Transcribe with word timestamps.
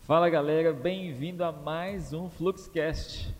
Fala 0.00 0.28
galera, 0.28 0.72
bem-vindo 0.72 1.44
a 1.44 1.50
mais 1.50 2.12
um 2.12 2.28
Fluxcast. 2.28 3.34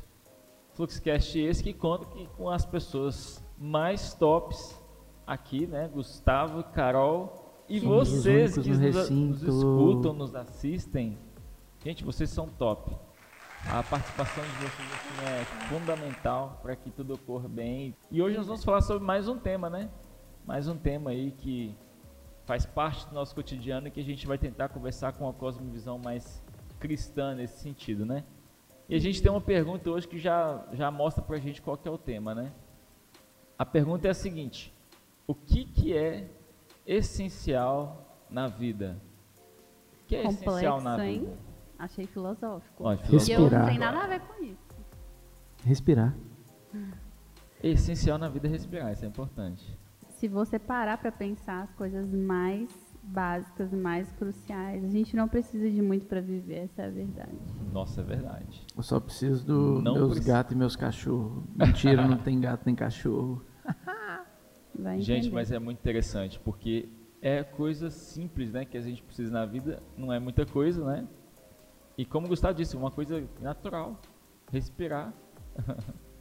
Fluxcast 0.73 1.39
esse 1.39 1.63
que 1.63 1.73
conta 1.73 2.07
com 2.37 2.49
as 2.49 2.65
pessoas 2.65 3.45
mais 3.59 4.15
tops 4.15 4.81
aqui, 5.27 5.67
né? 5.67 5.91
Gustavo, 5.93 6.63
Carol 6.73 7.65
e 7.69 7.81
Somos 7.81 8.09
vocês 8.11 8.57
que 8.57 8.71
nos, 8.71 9.11
nos 9.11 9.43
escutam, 9.43 10.13
nos 10.13 10.35
assistem. 10.35 11.19
Gente, 11.85 12.05
vocês 12.05 12.31
são 12.31 12.49
top. 12.49 12.97
A 13.67 13.83
participação 13.83 14.43
de 14.43 14.51
vocês 14.51 14.89
assim, 14.93 15.25
é 15.27 15.45
fundamental 15.69 16.59
para 16.63 16.75
que 16.75 16.91
tudo 16.91 17.15
ocorra 17.15 17.49
bem. 17.49 17.95
E 18.11 18.21
hoje 18.23 18.37
nós 18.37 18.47
vamos 18.47 18.65
falar 18.65 18.81
sobre 18.81 19.05
mais 19.05 19.29
um 19.29 19.39
tema, 19.39 19.69
né? 19.69 19.91
Mais 20.47 20.67
um 20.69 20.77
tema 20.77 21.11
aí 21.11 21.31
que 21.33 21.75
faz 22.45 22.67
parte 22.67 23.07
do 23.07 23.15
nosso 23.15 23.35
cotidiano 23.35 23.87
e 23.89 23.91
que 23.91 24.01
a 24.01 24.05
gente 24.05 24.27
vai 24.27 24.37
tentar 24.37 24.69
conversar 24.69 25.13
com 25.13 25.25
uma 25.25 25.33
cosmovisão 25.33 25.99
mais 25.99 26.43
cristã 26.81 27.35
nesse 27.35 27.61
sentido, 27.61 28.05
né? 28.05 28.25
E 28.89 28.95
a 28.95 28.99
gente 28.99 29.23
tem 29.23 29.31
uma 29.31 29.41
pergunta 29.41 29.89
hoje 29.89 30.09
que 30.09 30.19
já, 30.19 30.67
já 30.73 30.91
mostra 30.91 31.23
pra 31.23 31.39
gente 31.39 31.63
qual 31.63 31.77
que 31.77 31.87
é 31.87 31.91
o 31.91 31.97
tema, 31.99 32.35
né? 32.35 32.53
A 33.59 33.65
pergunta 33.65 34.09
é 34.09 34.11
a 34.11 34.15
seguinte: 34.15 34.75
o 35.27 35.35
que 35.35 35.65
que 35.65 35.97
é 35.97 36.29
essencial 36.85 38.19
na 38.29 38.49
vida? 38.49 38.97
O 40.03 40.07
que 40.09 40.17
é 40.17 40.25
essencial 40.27 40.81
na 40.81 40.91
Complexo, 40.97 41.21
vida? 41.21 41.31
hein? 41.33 41.39
Achei 41.79 42.07
filosófico. 42.07 42.85
Ó, 42.85 42.93
E 42.93 42.97
eu 42.97 43.01
Respirar. 43.13 43.61
não 43.61 43.69
tem 43.69 43.79
nada 43.79 43.99
a 44.03 44.07
ver 44.09 44.21
com 44.21 44.45
isso. 44.45 44.61
Respirar. 45.65 46.15
Essencial 47.63 48.19
na 48.19 48.29
vida 48.29 48.49
é 48.49 48.51
respirar, 48.51 48.93
isso 48.93 49.05
é 49.05 49.09
importante. 49.09 49.79
Se 50.23 50.29
você 50.29 50.57
parar 50.57 50.99
para 50.99 51.11
pensar 51.11 51.63
as 51.63 51.75
coisas 51.75 52.09
mais 52.15 52.71
básicas, 53.03 53.73
mais 53.73 54.09
cruciais, 54.13 54.85
a 54.85 54.89
gente 54.89 55.17
não 55.17 55.27
precisa 55.27 55.69
de 55.69 55.83
muito 55.83 56.07
para 56.07 56.21
viver, 56.21 56.59
essa 56.59 56.83
é 56.83 56.87
a 56.87 56.91
verdade. 56.91 57.37
Nossa, 57.73 58.03
é 58.03 58.05
verdade. 58.05 58.65
Eu 58.77 58.85
só 58.85 59.01
preciso 59.01 59.45
dos 59.45 59.83
meus 59.83 60.21
gatos 60.21 60.53
e 60.53 60.57
meus 60.57 60.77
cachorros. 60.77 61.43
Mentira, 61.57 62.07
não 62.07 62.19
tem 62.19 62.41
gato 62.41 62.63
nem 62.67 62.75
cachorro. 62.77 63.45
Vai 64.79 65.01
Gente, 65.01 65.29
mas 65.29 65.51
é 65.51 65.59
muito 65.59 65.81
interessante, 65.81 66.39
porque 66.39 66.89
é 67.21 67.43
coisa 67.43 67.91
simples, 67.91 68.53
né, 68.53 68.65
que 68.65 68.79
a 68.79 68.81
gente 68.81 69.03
precisa 69.03 69.33
na 69.33 69.45
vida, 69.45 69.83
não 69.97 70.13
é 70.13 70.21
muita 70.21 70.47
coisa, 70.47 70.85
né? 70.85 71.05
E 71.99 72.05
como 72.05 72.27
o 72.27 72.29
Gustavo 72.29 72.55
disse, 72.55 72.77
uma 72.77 72.93
coisa 72.93 73.29
natural, 73.41 74.01
respirar. 74.53 75.13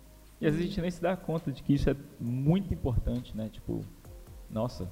e 0.41 0.47
às 0.47 0.55
vezes 0.55 0.59
a 0.59 0.69
gente 0.69 0.81
nem 0.81 0.89
se 0.89 1.01
dá 1.01 1.15
conta 1.15 1.51
de 1.51 1.61
que 1.61 1.75
isso 1.75 1.87
é 1.87 1.95
muito 2.19 2.73
importante, 2.73 3.37
né? 3.37 3.47
Tipo, 3.47 3.81
nossa, 4.49 4.89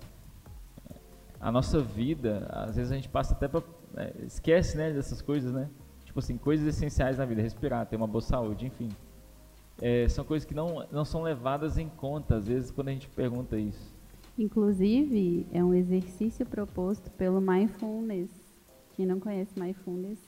a 1.39 1.52
nossa 1.52 1.81
vida, 1.81 2.47
às 2.52 2.75
vezes 2.75 2.92
a 2.92 2.95
gente 2.95 3.09
passa 3.09 3.33
até 3.33 3.47
pra, 3.47 3.64
é, 3.97 4.14
esquece, 4.25 4.77
né, 4.77 4.92
dessas 4.92 5.22
coisas, 5.22 5.52
né? 5.52 5.67
Tipo 6.05 6.20
assim, 6.20 6.38
coisas 6.38 6.67
essenciais 6.67 7.17
na 7.17 7.25
vida, 7.25 7.42
respirar, 7.42 7.86
ter 7.88 7.95
uma 7.95 8.08
boa 8.08 8.22
saúde, 8.22 8.67
enfim. 8.67 8.89
É, 9.81 10.08
são 10.08 10.23
coisas 10.23 10.45
que 10.45 10.53
não, 10.53 10.86
não 10.92 11.03
são 11.03 11.23
levadas 11.23 11.77
em 11.77 11.89
conta, 11.89 12.36
às 12.36 12.47
vezes, 12.47 12.70
quando 12.70 12.89
a 12.89 12.92
gente 12.92 13.08
pergunta 13.09 13.58
isso. 13.58 13.97
Inclusive, 14.38 15.47
é 15.52 15.64
um 15.64 15.73
exercício 15.73 16.45
proposto 16.45 17.09
pelo 17.11 17.42
Mindfulness. 17.42 18.30
Quem 18.95 19.05
não 19.05 19.20
conhece 19.20 19.58
Mindfulness, 19.59 20.20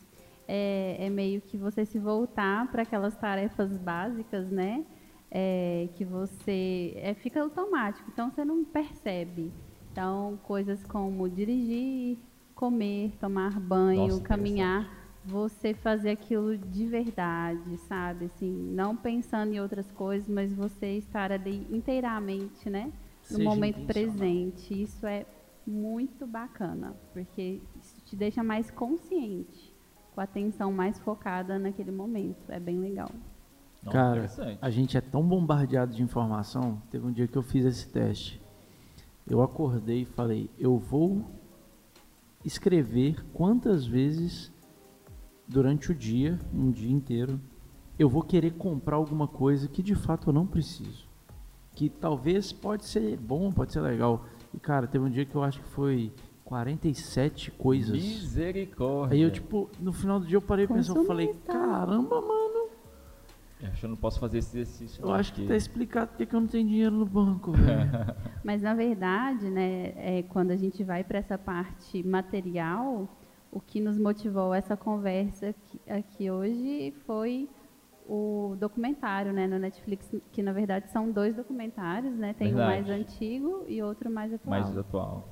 é, 0.48 0.98
é 1.00 1.10
meio 1.10 1.42
que 1.42 1.58
você 1.58 1.86
se 1.86 2.00
voltar 2.00 2.72
para 2.72 2.84
aquelas 2.84 3.16
tarefas 3.16 3.78
básicas, 3.78 4.50
né? 4.50 4.86
É, 5.34 5.88
que 5.96 6.04
você 6.04 6.94
é, 6.98 7.14
fica 7.14 7.42
automático, 7.42 8.10
então 8.12 8.30
você 8.30 8.44
não 8.44 8.66
percebe. 8.66 9.52
Então, 9.92 10.38
coisas 10.44 10.84
como 10.84 11.30
dirigir, 11.30 12.18
comer, 12.54 13.14
tomar 13.18 13.58
banho, 13.60 14.08
Nossa, 14.08 14.24
caminhar, 14.24 14.90
você 15.24 15.74
fazer 15.74 16.12
aquilo 16.12 16.58
de 16.58 16.86
verdade, 16.86 17.78
sabe? 17.78 18.26
Assim, 18.26 18.52
não 18.52 18.96
pensando 18.96 19.54
em 19.54 19.60
outras 19.62 19.90
coisas, 19.92 20.28
mas 20.28 20.54
você 20.54 20.98
estar 20.98 21.32
ali 21.32 21.66
inteiramente, 21.72 22.70
né? 22.70 22.92
no 23.30 23.38
Seja 23.38 23.50
momento 23.50 23.86
presente. 23.86 24.82
Isso 24.82 25.06
é 25.06 25.26
muito 25.66 26.26
bacana, 26.26 26.96
porque 27.14 27.62
isso 27.80 28.02
te 28.06 28.16
deixa 28.16 28.44
mais 28.44 28.72
consciente, 28.72 29.74
com 30.14 30.22
a 30.22 30.24
atenção 30.24 30.72
mais 30.72 31.00
focada 31.00 31.60
naquele 31.60 31.92
momento. 31.92 32.52
É 32.52 32.60
bem 32.60 32.80
legal. 32.80 33.12
Não, 33.84 33.92
Cara, 33.92 34.30
a 34.62 34.70
gente 34.70 34.96
é 34.98 35.02
tão 35.02 35.24
bombardeado 35.24 35.94
de 35.94 36.04
informação. 36.04 36.82
Teve 36.92 37.06
um 37.06 37.12
dia 37.12 37.28
que 37.28 37.38
eu 37.38 37.42
fiz 37.42 37.66
esse 37.66 37.88
teste. 37.88 38.42
Eu 39.28 39.42
acordei 39.42 40.02
e 40.02 40.06
falei: 40.06 40.50
eu 40.58 40.78
vou 40.78 41.26
escrever 42.46 43.24
quantas 43.34 43.86
vezes 43.86 44.52
durante 45.48 45.92
o 45.92 45.96
dia, 45.96 46.40
um 46.54 46.72
dia 46.72 46.92
inteiro, 46.92 47.40
eu 48.00 48.10
vou 48.10 48.24
querer 48.24 48.52
comprar 48.52 48.96
alguma 48.96 49.28
coisa 49.28 49.68
que 49.68 49.84
de 49.84 49.96
fato 49.96 50.30
eu 50.30 50.34
não 50.34 50.48
preciso. 50.48 51.10
Que 51.76 51.90
talvez 51.90 52.52
pode 52.52 52.86
ser 52.86 53.18
bom, 53.18 53.52
pode 53.52 53.74
ser 53.74 53.82
legal. 53.82 54.26
E 54.54 54.60
cara, 54.60 54.88
teve 54.88 55.04
um 55.04 55.10
dia 55.10 55.26
que 55.26 55.36
eu 55.36 55.44
acho 55.44 55.60
que 55.62 55.68
foi 55.70 56.12
47 56.46 57.52
coisas. 57.52 57.92
Misericórdia. 57.92 59.16
Aí 59.16 59.22
eu, 59.22 59.32
tipo, 59.32 59.70
no 59.80 59.94
final 59.94 60.20
do 60.20 60.26
dia 60.26 60.38
eu 60.38 60.42
parei 60.42 60.66
e 60.66 60.68
pensei, 60.68 60.96
eu 60.96 61.06
falei, 61.06 61.34
caramba, 61.46 62.22
mano. 62.22 62.61
Eu 63.62 63.70
acho 63.70 63.80
que 63.80 63.86
eu 63.86 63.90
não 63.90 63.98
posso 63.98 64.20
fazer 64.20 64.40
esse 64.40 64.58
exercício. 64.58 65.02
Eu 65.02 65.08
não, 65.08 65.16
acho 65.16 65.32
que 65.34 65.42
porque- 65.42 65.50
tá 65.54 65.56
explicado 65.58 66.08
porque 66.10 66.26
que 66.26 66.36
eu 66.36 66.40
não 66.42 66.48
tenho 66.48 66.68
dinheiro 66.68 66.96
no 66.96 67.06
banco. 67.06 67.52
Mas 68.44 68.62
na 68.62 68.74
verdade, 68.74 69.50
né, 69.50 69.94
é, 69.96 70.24
quando 70.30 70.52
a 70.52 70.56
gente 70.58 70.84
vai 70.84 71.04
para 71.04 71.20
essa 71.20 71.38
parte 71.38 72.02
material, 72.04 73.08
o 73.52 73.60
que 73.60 73.80
nos 73.80 73.98
motivou 73.98 74.54
essa 74.54 74.76
conversa 74.76 75.50
aqui, 75.50 75.80
aqui 75.90 76.32
hoje 76.32 76.92
foi 77.06 77.50
o 78.08 78.56
documentário, 78.60 79.32
né, 79.32 79.46
no 79.48 79.60
Netflix, 79.60 80.12
que 80.32 80.42
na 80.42 80.52
verdade 80.52 80.90
são 80.92 81.12
dois 81.12 81.36
documentários, 81.36 82.16
né? 82.18 82.34
Tem 82.34 82.54
um 82.54 82.58
mais 82.58 82.86
Verdade. 82.88 83.02
antigo 83.10 83.64
e 83.68 83.82
outro 83.82 84.10
mais 84.12 84.34
atual. 84.34 84.60
mais 84.60 84.78
atual. 84.78 85.28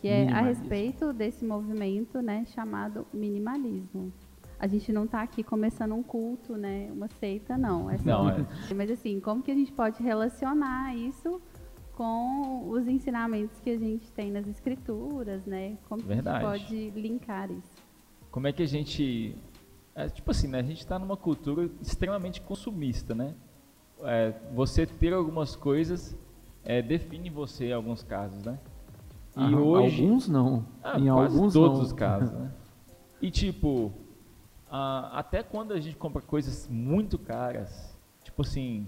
que 0.00 0.06
é 0.08 0.28
a 0.32 0.40
respeito 0.40 1.12
desse 1.12 1.44
movimento, 1.44 2.22
né, 2.22 2.44
chamado 2.46 3.04
minimalismo. 3.12 4.12
A 4.58 4.66
gente 4.66 4.92
não 4.92 5.04
está 5.04 5.22
aqui 5.22 5.42
começando 5.42 5.94
um 5.94 6.02
culto, 6.02 6.56
né, 6.56 6.90
uma 6.92 7.08
seita, 7.08 7.56
não. 7.56 7.90
É 7.90 7.96
Não, 8.04 8.28
é. 8.28 8.46
Mas 8.74 8.90
assim, 8.90 9.20
como 9.20 9.42
que 9.42 9.50
a 9.50 9.54
gente 9.54 9.72
pode 9.72 10.02
relacionar 10.02 10.96
isso 10.96 11.40
com 11.98 12.68
os 12.68 12.86
ensinamentos 12.86 13.58
que 13.60 13.70
a 13.70 13.78
gente 13.78 14.10
tem 14.12 14.30
nas 14.30 14.46
escrituras, 14.46 15.44
né? 15.44 15.76
Como 15.88 16.00
que 16.00 16.08
Verdade. 16.08 16.44
a 16.44 16.56
gente 16.56 16.66
pode 16.66 16.90
linkar 16.90 17.50
isso? 17.50 17.72
Como 18.30 18.46
é 18.46 18.52
que 18.52 18.62
a 18.62 18.66
gente. 18.66 19.34
é, 19.94 20.08
tipo 20.08 20.30
assim, 20.30 20.46
né? 20.46 20.60
A 20.60 20.62
gente 20.62 20.78
está 20.78 20.96
numa 20.98 21.16
cultura 21.16 21.68
extremamente 21.80 22.40
consumista, 22.40 23.16
né? 23.16 23.34
É, 24.02 24.32
você 24.54 24.86
ter 24.86 25.12
algumas 25.12 25.56
coisas 25.56 26.16
é, 26.64 26.80
define 26.82 27.30
você 27.30 27.66
em 27.66 27.72
alguns 27.72 28.02
casos, 28.02 28.44
né? 28.44 28.58
E 29.36 29.40
Aham, 29.40 29.60
hoje. 29.60 30.00
Alguns 30.02 30.28
não. 30.28 30.66
Ah, 30.82 30.98
em 31.00 31.06
quase 31.08 31.34
alguns 31.34 31.52
todos 31.52 31.78
não. 31.78 31.84
os 31.84 31.92
casos, 31.92 32.30
né? 32.30 32.52
E 33.20 33.30
tipo, 33.30 33.92
ah, 34.70 35.10
até 35.14 35.42
quando 35.42 35.72
a 35.72 35.80
gente 35.80 35.96
compra 35.96 36.22
coisas 36.22 36.68
muito 36.68 37.18
caras, 37.18 37.96
tipo 38.22 38.42
assim, 38.42 38.86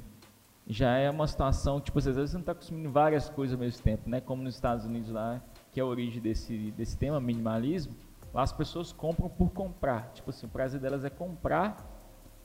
já 0.66 0.96
é 0.96 1.10
uma 1.10 1.26
situação, 1.26 1.80
tipo, 1.80 1.98
às 1.98 2.04
vezes 2.04 2.30
você 2.30 2.34
não 2.34 2.40
está 2.40 2.54
consumindo 2.54 2.90
várias 2.90 3.28
coisas 3.28 3.54
ao 3.54 3.60
mesmo 3.60 3.82
tempo, 3.82 4.08
né? 4.08 4.20
Como 4.20 4.42
nos 4.42 4.54
Estados 4.54 4.84
Unidos 4.84 5.10
lá, 5.10 5.42
que 5.72 5.80
é 5.80 5.82
a 5.82 5.86
origem 5.86 6.20
desse, 6.20 6.70
desse 6.72 6.96
tema, 6.96 7.20
minimalismo, 7.20 7.94
lá 8.32 8.42
as 8.42 8.52
pessoas 8.52 8.92
compram 8.92 9.28
por 9.28 9.50
comprar. 9.50 10.12
Tipo 10.12 10.30
assim, 10.30 10.46
o 10.46 10.48
prazer 10.48 10.80
delas 10.80 11.04
é 11.04 11.10
comprar 11.10 11.76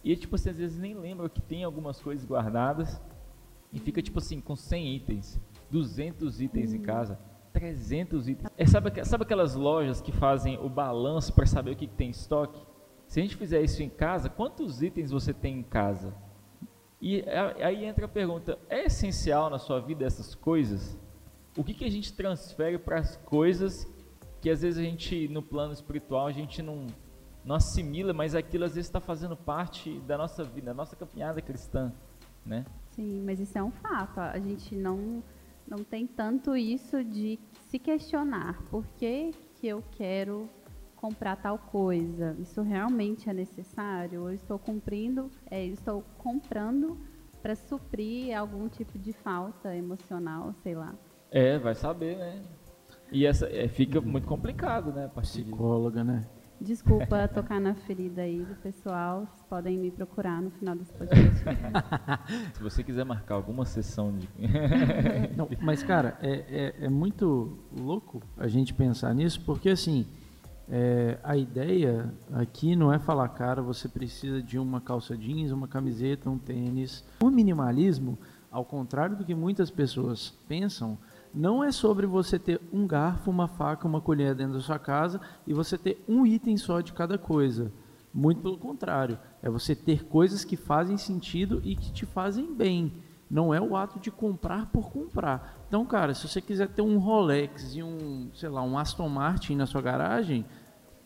e, 0.03 0.15
tipo 0.15 0.35
assim, 0.35 0.49
às 0.49 0.57
vezes 0.57 0.77
nem 0.77 0.93
lembram 0.93 1.27
que 1.27 1.41
tem 1.41 1.63
algumas 1.63 1.99
coisas 2.01 2.25
guardadas 2.25 3.01
e 3.73 3.79
fica, 3.79 4.01
tipo 4.01 4.19
assim, 4.19 4.39
com 4.39 4.55
100 4.55 4.95
itens, 4.95 5.39
200 5.69 6.41
itens 6.41 6.73
em 6.73 6.81
casa, 6.81 7.19
300 7.51 8.29
itens. 8.29 8.49
É, 8.57 8.65
sabe, 8.65 9.03
sabe 9.03 9.23
aquelas 9.23 9.55
lojas 9.55 10.01
que 10.01 10.11
fazem 10.11 10.57
o 10.59 10.69
balanço 10.69 11.33
para 11.33 11.45
saber 11.45 11.71
o 11.71 11.75
que, 11.75 11.87
que 11.87 11.95
tem 11.95 12.07
em 12.07 12.11
estoque? 12.11 12.59
Se 13.15 13.21
a 13.21 13.23
gente 13.23 13.37
fizer 13.37 13.61
isso 13.61 13.81
em 13.81 13.87
casa, 13.87 14.29
quantos 14.29 14.81
itens 14.81 15.09
você 15.09 15.33
tem 15.33 15.59
em 15.59 15.63
casa? 15.63 16.13
E 16.99 17.23
aí 17.63 17.85
entra 17.85 18.07
a 18.07 18.09
pergunta: 18.09 18.59
é 18.67 18.87
essencial 18.87 19.49
na 19.49 19.57
sua 19.57 19.79
vida 19.79 20.03
essas 20.03 20.35
coisas? 20.35 20.99
O 21.57 21.63
que, 21.63 21.73
que 21.73 21.85
a 21.85 21.89
gente 21.89 22.11
transfere 22.11 22.77
para 22.77 22.99
as 22.99 23.15
coisas 23.15 23.89
que 24.41 24.49
às 24.49 24.63
vezes 24.63 24.77
a 24.77 24.83
gente, 24.83 25.29
no 25.29 25.41
plano 25.41 25.71
espiritual, 25.71 26.27
a 26.27 26.33
gente 26.33 26.61
não, 26.61 26.87
não 27.45 27.55
assimila, 27.55 28.11
mas 28.11 28.35
aquilo 28.35 28.65
às 28.65 28.75
vezes 28.75 28.89
está 28.89 28.99
fazendo 28.99 29.37
parte 29.37 29.97
da 30.01 30.17
nossa 30.17 30.43
vida, 30.43 30.65
da 30.65 30.73
nossa 30.73 30.97
caminhada 30.97 31.41
cristã, 31.41 31.93
né? 32.45 32.65
Sim, 32.91 33.23
mas 33.25 33.39
isso 33.39 33.57
é 33.57 33.63
um 33.63 33.71
fato. 33.71 34.19
A 34.19 34.39
gente 34.39 34.75
não, 34.75 35.23
não 35.65 35.85
tem 35.85 36.05
tanto 36.05 36.53
isso 36.53 37.01
de 37.01 37.39
se 37.69 37.79
questionar 37.79 38.61
por 38.63 38.85
que, 38.97 39.31
que 39.53 39.67
eu 39.67 39.81
quero 39.93 40.49
comprar 41.05 41.35
tal 41.35 41.59
coisa. 41.59 42.35
Isso 42.39 42.61
realmente 42.63 43.29
é 43.29 43.33
necessário? 43.33 44.21
Ou 44.21 44.29
eu 44.29 44.35
estou 44.35 44.57
cumprindo, 44.57 45.29
é, 45.51 45.63
estou 45.65 46.03
comprando 46.17 46.97
para 47.43 47.55
suprir 47.55 48.35
algum 48.35 48.67
tipo 48.67 48.97
de 48.97 49.13
falta 49.13 49.75
emocional, 49.75 50.51
sei 50.63 50.73
lá. 50.73 50.95
É, 51.29 51.59
vai 51.59 51.75
saber, 51.75 52.17
né? 52.17 52.41
E 53.11 53.23
essa 53.23 53.47
é, 53.47 53.67
fica 53.67 54.01
muito 54.01 54.27
complicado, 54.27 54.91
né? 54.91 55.05
A 55.05 55.09
partir 55.09 55.43
de- 55.43 55.51
Psicóloga, 55.51 56.03
né? 56.03 56.25
Desculpa 56.59 57.27
tocar 57.29 57.59
na 57.59 57.75
ferida 57.75 58.23
aí 58.23 58.43
do 58.43 58.55
pessoal. 58.55 59.27
Vocês 59.27 59.43
podem 59.43 59.77
me 59.77 59.91
procurar 59.91 60.41
no 60.41 60.49
final 60.49 60.75
desse 60.75 60.93
podcast. 60.93 61.43
Se 62.55 62.63
você 62.63 62.83
quiser 62.83 63.03
marcar 63.05 63.35
alguma 63.35 63.65
sessão 63.65 64.17
de. 64.17 64.27
Não, 65.37 65.47
mas, 65.61 65.83
cara, 65.83 66.17
é, 66.21 66.73
é, 66.79 66.85
é 66.85 66.89
muito 66.89 67.59
louco 67.77 68.23
a 68.37 68.47
gente 68.47 68.73
pensar 68.73 69.13
nisso, 69.13 69.41
porque, 69.45 69.69
assim, 69.69 70.07
é, 70.69 71.19
a 71.23 71.37
ideia 71.37 72.11
aqui 72.33 72.75
não 72.75 72.91
é 72.91 72.97
falar, 72.97 73.29
cara, 73.29 73.61
você 73.61 73.87
precisa 73.87 74.41
de 74.41 74.57
uma 74.57 74.81
calça 74.81 75.15
jeans, 75.15 75.51
uma 75.51 75.67
camiseta, 75.67 76.29
um 76.29 76.37
tênis. 76.37 77.03
O 77.21 77.29
minimalismo, 77.29 78.17
ao 78.51 78.65
contrário 78.65 79.15
do 79.15 79.23
que 79.23 79.35
muitas 79.35 79.69
pessoas 79.69 80.33
pensam, 80.47 80.97
não 81.33 81.63
é 81.63 81.71
sobre 81.71 82.07
você 82.07 82.39
ter 82.39 82.59
um 82.71 82.87
garfo, 82.87 83.29
uma 83.29 83.47
faca, 83.47 83.87
uma 83.87 84.01
colher 84.01 84.33
dentro 84.33 84.53
da 84.53 84.61
sua 84.61 84.79
casa 84.79 85.19
e 85.45 85.53
você 85.53 85.77
ter 85.77 86.03
um 86.07 86.25
item 86.25 86.57
só 86.57 86.81
de 86.81 86.93
cada 86.93 87.17
coisa. 87.17 87.71
Muito 88.13 88.41
pelo 88.41 88.57
contrário, 88.57 89.19
é 89.43 89.49
você 89.49 89.75
ter 89.75 90.05
coisas 90.05 90.45
que 90.45 90.55
fazem 90.55 90.97
sentido 90.97 91.61
e 91.65 91.75
que 91.75 91.91
te 91.91 92.05
fazem 92.05 92.55
bem. 92.55 92.93
Não 93.29 93.53
é 93.53 93.59
o 93.59 93.75
ato 93.75 93.99
de 93.99 94.11
comprar 94.11 94.67
por 94.67 94.91
comprar. 94.91 95.65
Então, 95.67 95.83
cara, 95.85 96.13
se 96.13 96.27
você 96.27 96.39
quiser 96.39 96.67
ter 96.69 96.81
um 96.81 96.99
Rolex 96.99 97.75
e 97.75 97.81
um, 97.81 98.29
sei 98.33 98.49
lá, 98.49 98.61
um 98.61 98.77
Aston 98.77 99.09
Martin 99.09 99.55
na 99.55 99.65
sua 99.65 99.81
garagem, 99.81 100.45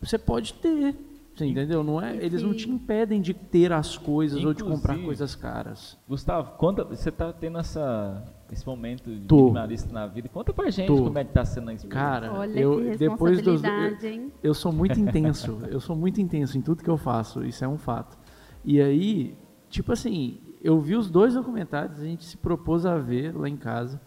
você 0.02 0.18
pode 0.18 0.54
ter. 0.56 0.96
Você 1.36 1.46
entendeu? 1.46 1.82
Não 1.82 2.02
é, 2.02 2.18
eles 2.18 2.44
não 2.44 2.54
te 2.54 2.70
impedem 2.70 3.22
de 3.22 3.34
ter 3.34 3.72
as 3.72 3.98
coisas 3.98 4.44
ou 4.44 4.54
de 4.54 4.62
comprar 4.62 4.96
Inclusive, 4.96 5.06
coisas 5.06 5.36
caras. 5.36 5.98
Gustavo, 6.06 6.58
conta, 6.58 6.84
você 6.84 7.10
tá 7.10 7.32
tendo 7.32 7.58
essa, 7.58 8.26
esse 8.52 8.68
momento 8.68 9.10
de 9.10 9.26
Tô. 9.26 9.44
minimalista 9.46 9.94
na 9.94 10.06
vida. 10.06 10.28
Conta 10.28 10.52
pra 10.52 10.70
gente 10.70 10.88
Tô. 10.88 10.98
como 10.98 11.18
é 11.18 11.24
que 11.24 11.32
tá 11.32 11.46
sendo 11.46 11.70
a 11.70 11.74
experiência. 11.74 12.10
Cara, 12.12 12.34
Olha 12.34 12.60
eu 12.60 12.82
que 12.82 12.98
depois 12.98 13.42
dos 13.42 13.62
responsabilidade, 13.62 14.06
eu, 14.06 14.12
hein? 14.12 14.34
eu 14.44 14.54
sou 14.54 14.74
muito 14.74 15.00
intenso, 15.00 15.60
eu 15.70 15.80
sou 15.80 15.96
muito 15.96 16.20
intenso 16.20 16.58
em 16.58 16.62
tudo 16.62 16.84
que 16.84 16.90
eu 16.90 16.98
faço, 16.98 17.46
isso 17.46 17.64
é 17.64 17.68
um 17.70 17.78
fato. 17.78 18.18
E 18.66 18.82
aí, 18.82 19.38
tipo 19.70 19.94
assim, 19.94 20.42
eu 20.62 20.80
vi 20.80 20.96
os 20.96 21.10
dois 21.10 21.34
documentários, 21.34 22.00
a 22.00 22.06
gente 22.06 22.26
se 22.26 22.38
propôs 22.38 22.86
a 22.86 22.98
ver 22.98 23.36
lá 23.36 23.48
em 23.48 23.58
casa. 23.58 24.02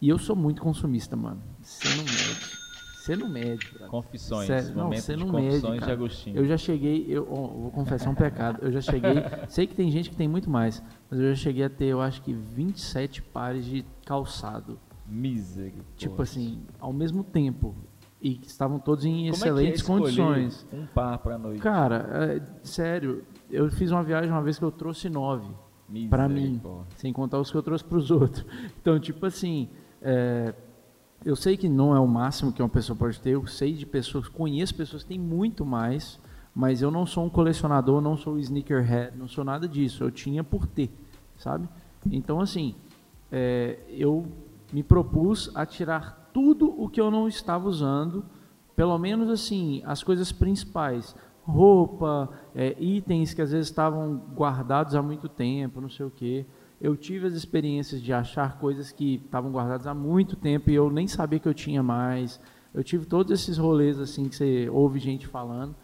E 0.00 0.08
eu 0.08 0.18
sou 0.18 0.36
muito 0.36 0.60
consumista, 0.62 1.16
mano. 1.16 1.40
Você 1.60 1.88
não 1.88 2.04
mede. 2.04 2.64
Você 3.04 3.16
não 3.16 3.28
mede, 3.28 3.68
brother. 3.68 3.88
Confissões, 3.88 4.46
Sério, 4.46 4.74
não, 4.74 4.90
você 4.90 5.14
não 5.14 5.26
mede, 5.30 5.60
confissões 5.60 5.84
de. 5.84 5.90
Agostinho. 5.90 6.36
Eu 6.36 6.46
já 6.46 6.56
cheguei, 6.56 7.04
eu 7.08 7.28
ó, 7.30 7.46
vou 7.48 7.70
confessar 7.70 8.08
um 8.08 8.14
pecado. 8.14 8.60
Eu 8.62 8.72
já 8.72 8.80
cheguei, 8.80 9.14
sei 9.48 9.66
que 9.66 9.74
tem 9.74 9.90
gente 9.90 10.08
que 10.08 10.16
tem 10.16 10.26
muito 10.26 10.48
mais, 10.48 10.82
mas 11.10 11.20
eu 11.20 11.28
já 11.28 11.34
cheguei 11.34 11.64
a 11.64 11.68
ter, 11.68 11.84
eu 11.84 12.00
acho 12.00 12.22
que 12.22 12.32
27 12.32 13.20
pares 13.20 13.66
de 13.66 13.84
calçado. 14.06 14.78
Misericórdia. 15.06 15.84
Tipo 15.96 16.22
assim, 16.22 16.62
ao 16.78 16.94
mesmo 16.94 17.22
tempo. 17.22 17.74
E 18.22 18.36
que 18.36 18.46
estavam 18.46 18.78
todos 18.78 19.04
em 19.04 19.10
Como 19.10 19.22
é 19.22 19.28
que 19.28 19.28
é 19.28 19.36
excelentes 19.36 19.80
escolher 19.82 20.00
condições. 20.00 20.66
Um 20.72 20.86
par 20.86 21.18
pra 21.18 21.36
noite. 21.36 21.60
Cara, 21.60 22.08
é, 22.10 22.42
sério, 22.62 23.22
eu 23.54 23.70
fiz 23.70 23.90
uma 23.90 24.02
viagem 24.02 24.30
uma 24.30 24.42
vez 24.42 24.58
que 24.58 24.64
eu 24.64 24.72
trouxe 24.72 25.08
nove 25.08 25.48
pra 26.10 26.28
mim, 26.28 26.60
sem 26.96 27.12
contar 27.12 27.38
os 27.38 27.50
que 27.50 27.56
eu 27.56 27.62
trouxe 27.62 27.84
pros 27.84 28.10
outros. 28.12 28.44
Então, 28.80 28.98
tipo 28.98 29.24
assim, 29.24 29.68
é, 30.02 30.54
eu 31.24 31.36
sei 31.36 31.56
que 31.56 31.68
não 31.68 31.94
é 31.94 32.00
o 32.00 32.06
máximo 32.06 32.52
que 32.52 32.62
uma 32.62 32.68
pessoa 32.68 32.96
pode 32.96 33.20
ter, 33.20 33.30
eu 33.30 33.46
sei 33.46 33.72
de 33.72 33.86
pessoas, 33.86 34.28
conheço 34.28 34.74
pessoas 34.74 35.02
que 35.02 35.10
têm 35.10 35.18
muito 35.18 35.64
mais, 35.64 36.18
mas 36.54 36.82
eu 36.82 36.90
não 36.90 37.06
sou 37.06 37.24
um 37.24 37.30
colecionador, 37.30 38.00
não 38.00 38.16
sou 38.16 38.34
um 38.34 38.38
sneakerhead, 38.38 39.16
não 39.16 39.28
sou 39.28 39.44
nada 39.44 39.68
disso, 39.68 40.04
eu 40.04 40.10
tinha 40.10 40.42
por 40.42 40.66
ter, 40.66 40.90
sabe? 41.38 41.68
Então, 42.10 42.40
assim, 42.40 42.74
é, 43.30 43.78
eu 43.88 44.26
me 44.72 44.82
propus 44.82 45.50
a 45.54 45.64
tirar 45.64 46.30
tudo 46.32 46.74
o 46.76 46.88
que 46.88 47.00
eu 47.00 47.10
não 47.10 47.28
estava 47.28 47.68
usando, 47.68 48.24
pelo 48.74 48.98
menos 48.98 49.30
assim, 49.30 49.82
as 49.84 50.02
coisas 50.02 50.32
principais, 50.32 51.14
roupa, 51.46 52.30
é, 52.54 52.74
itens 52.80 53.34
que 53.34 53.42
às 53.42 53.52
vezes 53.52 53.68
estavam 53.68 54.16
guardados 54.34 54.94
há 54.94 55.02
muito 55.02 55.28
tempo, 55.28 55.80
não 55.80 55.90
sei 55.90 56.06
o 56.06 56.10
quê. 56.10 56.46
Eu 56.80 56.96
tive 56.96 57.26
as 57.26 57.34
experiências 57.34 58.02
de 58.02 58.12
achar 58.12 58.58
coisas 58.58 58.90
que 58.90 59.20
estavam 59.24 59.50
guardadas 59.52 59.86
há 59.86 59.94
muito 59.94 60.36
tempo 60.36 60.70
e 60.70 60.74
eu 60.74 60.90
nem 60.90 61.06
sabia 61.06 61.38
que 61.38 61.48
eu 61.48 61.54
tinha 61.54 61.82
mais. 61.82 62.40
Eu 62.72 62.82
tive 62.82 63.06
todos 63.06 63.32
esses 63.32 63.58
rolês 63.58 64.00
assim 64.00 64.28
que 64.28 64.34
você 64.34 64.68
ouve 64.70 64.98
gente 64.98 65.26
falando. 65.26 65.74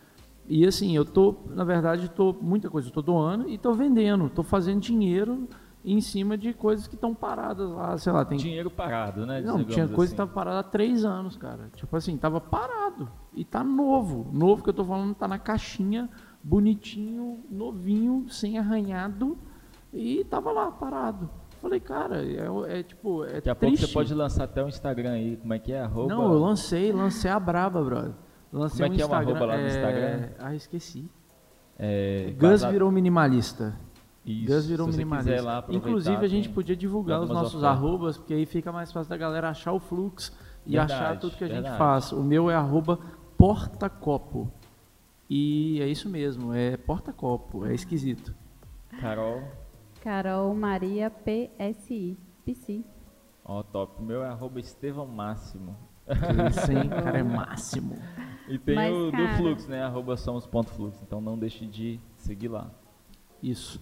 E 0.48 0.66
assim, 0.66 0.96
eu 0.96 1.04
tô, 1.04 1.36
na 1.46 1.62
verdade, 1.62 2.10
tô 2.10 2.34
muita 2.40 2.68
coisa, 2.68 2.88
eu 2.88 2.92
tô 2.92 3.00
doando 3.00 3.48
e 3.48 3.56
tô 3.56 3.72
vendendo, 3.72 4.28
tô 4.28 4.42
fazendo 4.42 4.80
dinheiro 4.80 5.48
em 5.84 6.00
cima 6.00 6.36
de 6.36 6.52
coisas 6.52 6.86
que 6.86 6.94
estão 6.94 7.14
paradas 7.14 7.68
lá, 7.70 7.96
sei 7.96 8.12
lá, 8.12 8.24
tem 8.24 8.36
Dinheiro 8.36 8.70
parado, 8.70 9.24
né? 9.24 9.40
não, 9.40 9.64
tinha 9.64 9.88
coisa 9.88 9.96
que 9.96 10.02
assim. 10.02 10.16
tava 10.16 10.32
parada 10.32 10.60
há 10.60 10.62
três 10.62 11.04
anos, 11.04 11.36
cara. 11.36 11.70
Tipo 11.74 11.96
assim, 11.96 12.16
tava 12.16 12.40
parado. 12.40 13.08
E 13.34 13.44
tá 13.44 13.64
novo. 13.64 14.28
Novo 14.32 14.62
que 14.62 14.68
eu 14.68 14.74
tô 14.74 14.84
falando, 14.84 15.14
tá 15.14 15.26
na 15.26 15.38
caixinha, 15.38 16.08
bonitinho, 16.42 17.40
novinho, 17.50 18.26
sem 18.28 18.58
arranhado. 18.58 19.38
E 19.92 20.24
tava 20.24 20.52
lá, 20.52 20.70
parado. 20.70 21.30
Falei, 21.60 21.80
cara, 21.80 22.22
é, 22.24 22.78
é 22.78 22.82
tipo, 22.82 23.24
é 23.24 23.34
Daqui 23.34 23.50
a 23.50 23.54
pouco 23.54 23.74
triste. 23.74 23.86
você 23.86 23.92
pode 23.92 24.14
lançar 24.14 24.44
até 24.44 24.64
um 24.64 24.68
Instagram 24.68 25.12
aí. 25.12 25.36
Como 25.36 25.52
é 25.52 25.58
que 25.58 25.72
é? 25.72 25.80
Arroba... 25.80 26.14
Não, 26.14 26.32
eu 26.32 26.38
lancei, 26.38 26.90
lancei 26.92 27.30
a 27.30 27.38
braba, 27.38 27.82
brother. 27.82 28.12
Lancei 28.52 28.78
Como 28.78 28.86
é 28.86 28.94
um 28.94 28.96
que 28.96 29.02
é 29.02 29.06
o 29.06 29.14
arroba 29.14 29.46
lá 29.46 29.56
no 29.56 29.62
é, 29.62 29.66
Instagram? 29.66 30.28
Ah, 30.38 30.54
esqueci. 30.54 31.10
É, 31.78 32.32
Gus 32.32 32.50
vazado- 32.50 32.72
virou 32.72 32.90
minimalista. 32.90 33.78
Isso, 34.24 34.46
Gus 34.52 34.66
virou 34.66 34.86
minimalista. 34.86 35.64
Inclusive, 35.70 36.24
a 36.24 36.28
gente 36.28 36.48
podia 36.50 36.76
divulgar 36.76 37.20
os 37.22 37.28
nossos 37.30 37.54
ofertas. 37.62 37.78
arrobas, 37.78 38.18
porque 38.18 38.34
aí 38.34 38.44
fica 38.46 38.70
mais 38.70 38.92
fácil 38.92 39.08
da 39.10 39.16
galera 39.16 39.48
achar 39.48 39.72
o 39.72 39.80
fluxo 39.80 40.32
e 40.66 40.72
Verdade, 40.72 40.92
achar 40.92 41.18
tudo 41.18 41.36
que 41.36 41.44
a 41.44 41.46
gente 41.48 41.54
verdade. 41.56 41.78
faz. 41.78 42.12
O 42.12 42.22
meu 42.22 42.50
é 42.50 42.54
arroba 42.54 42.98
porta-copo. 43.38 44.50
E 45.28 45.80
é 45.80 45.86
isso 45.88 46.08
mesmo, 46.08 46.52
é 46.52 46.76
porta-copo, 46.76 47.64
é 47.64 47.72
esquisito. 47.74 48.34
Carol, 49.00 49.42
Carol 50.02 50.54
Maria 50.54 51.10
PSI. 51.10 52.16
PC. 52.44 52.82
ó, 53.44 53.62
top. 53.62 54.00
O 54.02 54.04
meu 54.04 54.22
é 54.24 54.28
arroba 54.28 54.58
Estevão 54.60 55.06
Máximo. 55.06 55.76
Isso, 56.48 56.72
hein? 56.72 56.88
cara 56.90 57.18
é 57.18 57.22
máximo. 57.22 57.96
E 58.48 58.58
tem 58.58 58.74
Mas, 58.74 58.94
o 58.96 59.06
do 59.06 59.12
cara- 59.12 59.36
Flux, 59.36 59.66
né? 59.68 59.82
Arroba 59.82 60.16
somos.flux. 60.16 61.00
Então 61.02 61.20
não 61.20 61.38
deixe 61.38 61.64
de 61.66 62.00
seguir 62.16 62.48
lá. 62.48 62.68
Isso. 63.42 63.80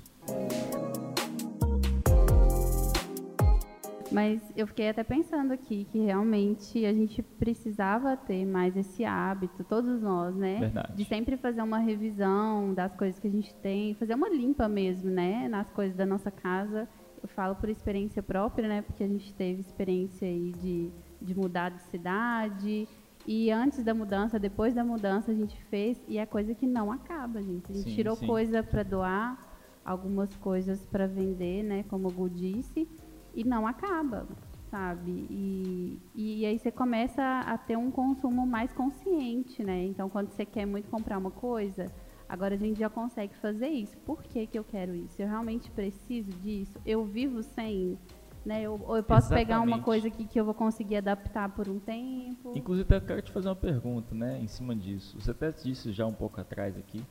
Mas 4.11 4.41
eu 4.57 4.67
fiquei 4.67 4.89
até 4.89 5.05
pensando 5.05 5.53
aqui 5.53 5.87
que 5.93 5.99
realmente 5.99 6.85
a 6.85 6.93
gente 6.93 7.23
precisava 7.23 8.17
ter 8.17 8.45
mais 8.47 8.77
esse 8.77 9.05
hábito, 9.05 9.63
todos 9.63 10.01
nós, 10.01 10.35
né? 10.35 10.59
Verdade. 10.61 10.95
De 10.95 11.05
sempre 11.05 11.37
fazer 11.37 11.63
uma 11.63 11.79
revisão 11.79 12.73
das 12.73 12.95
coisas 12.97 13.21
que 13.21 13.29
a 13.29 13.31
gente 13.31 13.55
tem, 13.57 13.95
fazer 13.95 14.15
uma 14.15 14.29
limpa 14.29 14.67
mesmo, 14.69 15.11
né? 15.11 15.47
Nas 15.49 15.71
coisas 15.71 15.97
da 15.97 16.07
nossa 16.07 16.31
casa. 16.31 16.89
Eu 17.23 17.29
falo 17.29 17.55
por 17.57 17.69
experiência 17.69 18.23
própria, 18.23 18.69
né? 18.69 18.83
Porque 18.83 19.05
a 19.05 19.09
gente 19.09 19.33
teve 19.35 19.61
experiência 19.61 20.27
aí 20.27 20.53
de, 20.53 20.91
de 21.21 21.35
mudar 21.39 21.71
de 21.71 21.83
cidade. 21.83 22.89
E 23.27 23.51
antes 23.51 23.85
da 23.85 23.93
mudança, 23.93 24.39
depois 24.39 24.75
da 24.75 24.83
mudança, 24.83 25.31
a 25.31 25.35
gente 25.35 25.63
fez. 25.65 26.03
E 26.09 26.17
é 26.19 26.25
coisa 26.25 26.55
que 26.55 26.67
não 26.67 26.91
acaba, 26.91 27.43
gente. 27.43 27.71
A 27.71 27.75
gente 27.75 27.91
Sim, 27.91 27.95
tirou 27.95 28.17
sim. 28.17 28.27
coisa 28.27 28.63
para 28.63 28.83
doar, 28.83 29.48
algumas 29.89 30.35
coisas 30.37 30.85
para 30.87 31.07
vender, 31.07 31.63
né? 31.63 31.85
Como 31.89 32.09
o 32.09 32.13
Gu 32.13 32.29
disse 32.29 32.87
e 33.35 33.43
não 33.43 33.67
acaba, 33.67 34.27
sabe? 34.71 35.27
E, 35.31 35.99
e 36.15 36.45
aí 36.45 36.59
você 36.59 36.71
começa 36.71 37.23
a 37.23 37.57
ter 37.57 37.77
um 37.77 37.91
consumo 37.91 38.47
mais 38.47 38.71
consciente, 38.73 39.65
né? 39.65 39.85
Então, 39.87 40.11
quando 40.11 40.29
você 40.29 40.45
quer 40.45 40.67
muito 40.67 40.91
comprar 40.91 41.17
uma 41.17 41.31
coisa, 41.31 41.87
agora 42.29 42.55
a 42.55 42.59
gente 42.59 42.79
já 42.79 42.91
consegue 42.91 43.35
fazer 43.37 43.69
isso. 43.69 43.97
Por 43.99 44.23
que, 44.23 44.47
que 44.47 44.59
eu 44.59 44.65
quero 44.65 44.95
isso? 44.95 45.23
Eu 45.23 45.27
realmente 45.27 45.71
preciso 45.71 46.31
disso? 46.33 46.79
Eu 46.85 47.05
vivo 47.05 47.43
sem? 47.43 47.99
Né? 48.45 48.63
Eu, 48.63 48.79
ou 48.87 48.97
eu 48.97 49.03
posso 49.03 49.31
pegar 49.31 49.57
uma 49.57 49.77
Exatamente. 49.77 49.85
coisa 49.85 50.09
aqui 50.09 50.27
que 50.27 50.39
eu 50.39 50.45
vou 50.45 50.55
conseguir 50.55 50.97
adaptar 50.97 51.49
por 51.49 51.67
um 51.67 51.79
tempo? 51.79 52.53
Inclusive, 52.55 52.95
até 52.95 53.07
quero 53.07 53.23
te 53.23 53.33
fazer 53.33 53.49
uma 53.49 53.57
pergunta, 53.57 54.15
né? 54.15 54.39
Em 54.39 54.49
cima 54.49 54.77
disso. 54.77 55.19
Você 55.19 55.31
até 55.31 55.51
disse 55.51 55.93
já 55.93 56.07
um 56.07 56.13
pouco 56.13 56.41
atrás 56.41 56.77
aqui. 56.77 57.03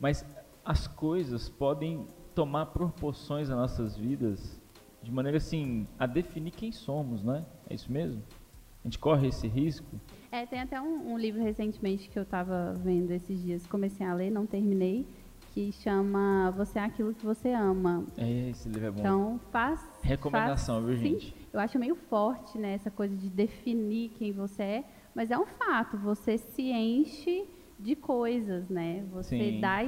Mas 0.00 0.24
as 0.64 0.86
coisas 0.86 1.48
podem 1.48 2.06
tomar 2.34 2.66
proporções 2.66 3.48
nas 3.48 3.58
nossas 3.58 3.96
vidas 3.96 4.60
de 5.02 5.10
maneira 5.10 5.38
assim 5.38 5.86
a 5.98 6.06
definir 6.06 6.52
quem 6.52 6.72
somos, 6.72 7.22
né? 7.22 7.44
É 7.68 7.74
isso 7.74 7.90
mesmo? 7.90 8.22
A 8.84 8.88
gente 8.88 8.98
corre 8.98 9.28
esse 9.28 9.46
risco? 9.46 10.00
É, 10.30 10.44
tem 10.44 10.60
até 10.60 10.80
um, 10.80 11.12
um 11.12 11.18
livro 11.18 11.42
recentemente 11.42 12.08
que 12.08 12.18
eu 12.18 12.24
estava 12.24 12.74
vendo 12.74 13.10
esses 13.12 13.40
dias, 13.42 13.66
comecei 13.66 14.04
a 14.04 14.12
ler, 14.12 14.30
não 14.30 14.44
terminei, 14.44 15.06
que 15.52 15.70
chama 15.72 16.52
Você 16.56 16.78
é 16.78 16.82
aquilo 16.82 17.14
que 17.14 17.24
você 17.24 17.52
ama. 17.52 18.04
É, 18.16 18.50
esse 18.50 18.68
livro 18.68 18.86
é 18.86 18.90
bom. 18.90 19.00
Então, 19.00 19.40
faz. 19.50 19.80
Recomendação, 20.02 20.82
faz, 20.82 20.86
viu, 20.86 20.96
sim. 20.96 21.20
gente? 21.20 21.36
Eu 21.52 21.60
acho 21.60 21.78
meio 21.78 21.94
forte, 21.94 22.58
né, 22.58 22.74
essa 22.74 22.90
coisa 22.90 23.14
de 23.14 23.28
definir 23.28 24.10
quem 24.10 24.32
você 24.32 24.62
é, 24.62 24.84
mas 25.14 25.30
é 25.30 25.38
um 25.38 25.46
fato, 25.46 25.96
você 25.98 26.38
se 26.38 26.62
enche 26.62 27.46
de 27.82 27.96
coisas, 27.96 28.68
né? 28.68 29.04
Você 29.10 29.50
Sim. 29.50 29.60
dá, 29.60 29.78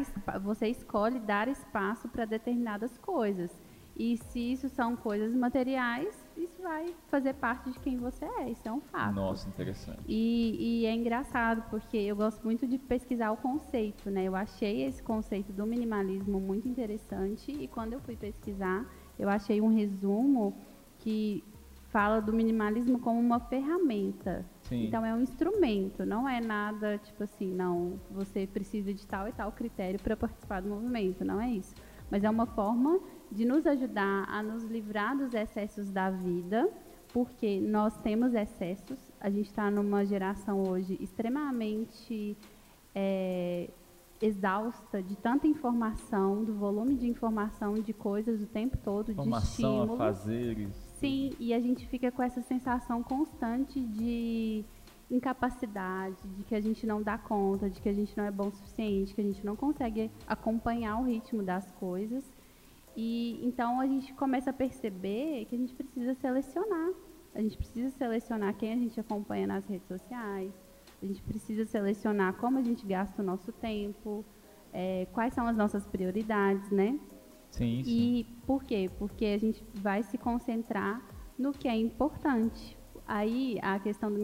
você 0.41 0.69
escolhe 0.69 1.21
dar 1.21 1.47
espaço 1.49 2.09
para 2.09 2.25
determinadas 2.25 2.99
coisas. 2.99 3.57
E 3.97 4.17
se 4.17 4.41
isso 4.53 4.69
são 4.69 4.97
coisas 4.97 5.33
materiais, 5.33 6.27
isso 6.37 6.61
vai 6.61 6.93
fazer 7.07 7.35
parte 7.35 7.71
de 7.71 7.79
quem 7.79 7.97
você 7.97 8.25
é, 8.25 8.51
isso 8.51 8.67
é 8.67 8.73
um 8.73 8.81
fato. 8.81 9.15
Nossa, 9.15 9.49
interessante. 9.49 10.03
E, 10.09 10.83
e, 10.83 10.87
é 10.87 10.93
engraçado 10.93 11.63
porque 11.71 11.97
eu 11.97 12.17
gosto 12.17 12.43
muito 12.43 12.67
de 12.67 12.77
pesquisar 12.77 13.31
o 13.31 13.37
conceito, 13.37 14.11
né? 14.11 14.25
Eu 14.25 14.35
achei 14.35 14.83
esse 14.83 15.01
conceito 15.01 15.53
do 15.53 15.65
minimalismo 15.65 16.41
muito 16.41 16.67
interessante 16.67 17.53
e 17.53 17.69
quando 17.69 17.93
eu 17.93 18.01
fui 18.01 18.17
pesquisar, 18.17 18.85
eu 19.17 19.29
achei 19.29 19.61
um 19.61 19.69
resumo 19.69 20.61
que 20.99 21.45
fala 21.95 22.21
do 22.21 22.33
minimalismo 22.33 22.99
como 22.99 23.21
uma 23.21 23.39
ferramenta. 23.39 24.45
Sim. 24.63 24.87
Então 24.87 25.07
é 25.07 25.15
um 25.15 25.21
instrumento, 25.21 26.05
não 26.05 26.29
é 26.29 26.41
nada 26.41 26.99
tipo 26.99 27.23
assim, 27.23 27.55
não, 27.55 28.01
você 28.11 28.49
precisa 28.49 28.93
de 28.93 29.07
tal 29.07 29.29
e 29.29 29.33
tal 29.33 29.53
critério 29.53 30.01
para 30.03 30.17
participar 30.17 30.61
do 30.61 30.69
movimento, 30.69 31.25
não 31.25 31.41
é 31.41 31.51
isso. 31.51 31.73
Mas 32.11 32.25
é 32.25 32.29
uma 32.29 32.47
forma 32.47 32.99
de 33.31 33.45
nos 33.45 33.65
ajudar 33.65 34.25
a 34.29 34.43
nos 34.43 34.65
livrar 34.65 35.17
dos 35.17 35.35
excessos 35.35 35.89
da 35.89 36.11
vida, 36.11 36.69
porque 37.13 37.61
nós 37.61 37.97
temos 37.99 38.35
excessos. 38.35 38.99
A 39.21 39.31
gente 39.31 39.47
está 39.47 39.71
numa 39.71 40.05
geração 40.05 40.65
hoje 40.69 40.99
extremamente 41.01 42.37
é, 42.93 43.71
exausta 44.21 45.01
de 45.01 45.15
tanta 45.15 45.47
informação, 45.47 46.43
do 46.43 46.55
volume 46.55 46.97
de 46.97 47.07
informação, 47.07 47.75
de 47.75 47.93
coisas 47.93 48.43
o 48.43 48.47
tempo 48.47 48.77
todo, 48.79 49.13
informação 49.13 49.41
de 49.41 49.47
estímulos. 49.47 49.95
a 49.95 49.97
fazeres. 49.97 50.84
Sim, 51.05 51.33
e 51.39 51.53
a 51.53 51.61
gente 51.61 51.87
fica 51.87 52.11
com 52.11 52.23
essa 52.23 52.41
sensação 52.41 53.03
constante 53.03 53.79
de 53.79 54.65
incapacidade, 55.11 56.17
de 56.37 56.45
que 56.45 56.55
a 56.55 56.61
gente 56.63 56.87
não 56.87 57.03
dá 57.03 57.19
conta, 57.19 57.69
de 57.69 57.79
que 57.79 57.91
a 57.91 57.93
gente 57.93 58.17
não 58.17 58.25
é 58.25 58.31
bom 58.31 58.49
o 58.49 58.53
suficiente, 58.53 59.15
que 59.15 59.21
a 59.21 59.25
gente 59.25 59.45
não 59.45 59.55
consegue 59.55 60.11
acompanhar 60.27 60.99
o 60.99 61.05
ritmo 61.05 61.43
das 61.43 61.71
coisas. 61.73 62.25
E 62.97 63.39
então 63.47 63.81
a 63.81 63.87
gente 63.87 64.15
começa 64.15 64.49
a 64.49 64.53
perceber 64.53 65.45
que 65.45 65.55
a 65.55 65.59
gente 65.59 65.75
precisa 65.75 66.15
selecionar. 66.15 66.91
A 67.35 67.41
gente 67.43 67.59
precisa 67.59 67.91
selecionar 67.91 68.57
quem 68.57 68.73
a 68.73 68.77
gente 68.77 68.99
acompanha 68.99 69.47
nas 69.47 69.67
redes 69.67 69.87
sociais. 69.87 70.53
A 71.03 71.07
gente 71.07 71.21
precisa 71.23 71.67
selecionar 71.67 72.35
como 72.37 72.59
a 72.59 72.63
gente 72.63 72.87
gasta 72.87 73.21
o 73.21 73.25
nosso 73.25 73.53
tempo, 73.53 74.25
é, 74.73 75.07
quais 75.13 75.35
são 75.35 75.47
as 75.47 75.57
nossas 75.57 75.87
prioridades, 75.87 76.71
né? 76.71 76.99
Sim, 77.55 77.85
sim. 77.85 77.91
E 77.91 78.25
por 78.47 78.65
quê? 78.65 78.91
Porque 78.99 79.25
a 79.27 79.39
gente 79.39 79.65
vai 79.75 80.03
se 80.03 80.19
concentrar 80.19 81.01
no 81.39 81.53
que 81.53 81.69
é 81.69 81.77
importante. 81.77 82.77
Aí 83.07 83.59
a 83.63 83.79
questão 83.79 84.11
do, 84.13 84.21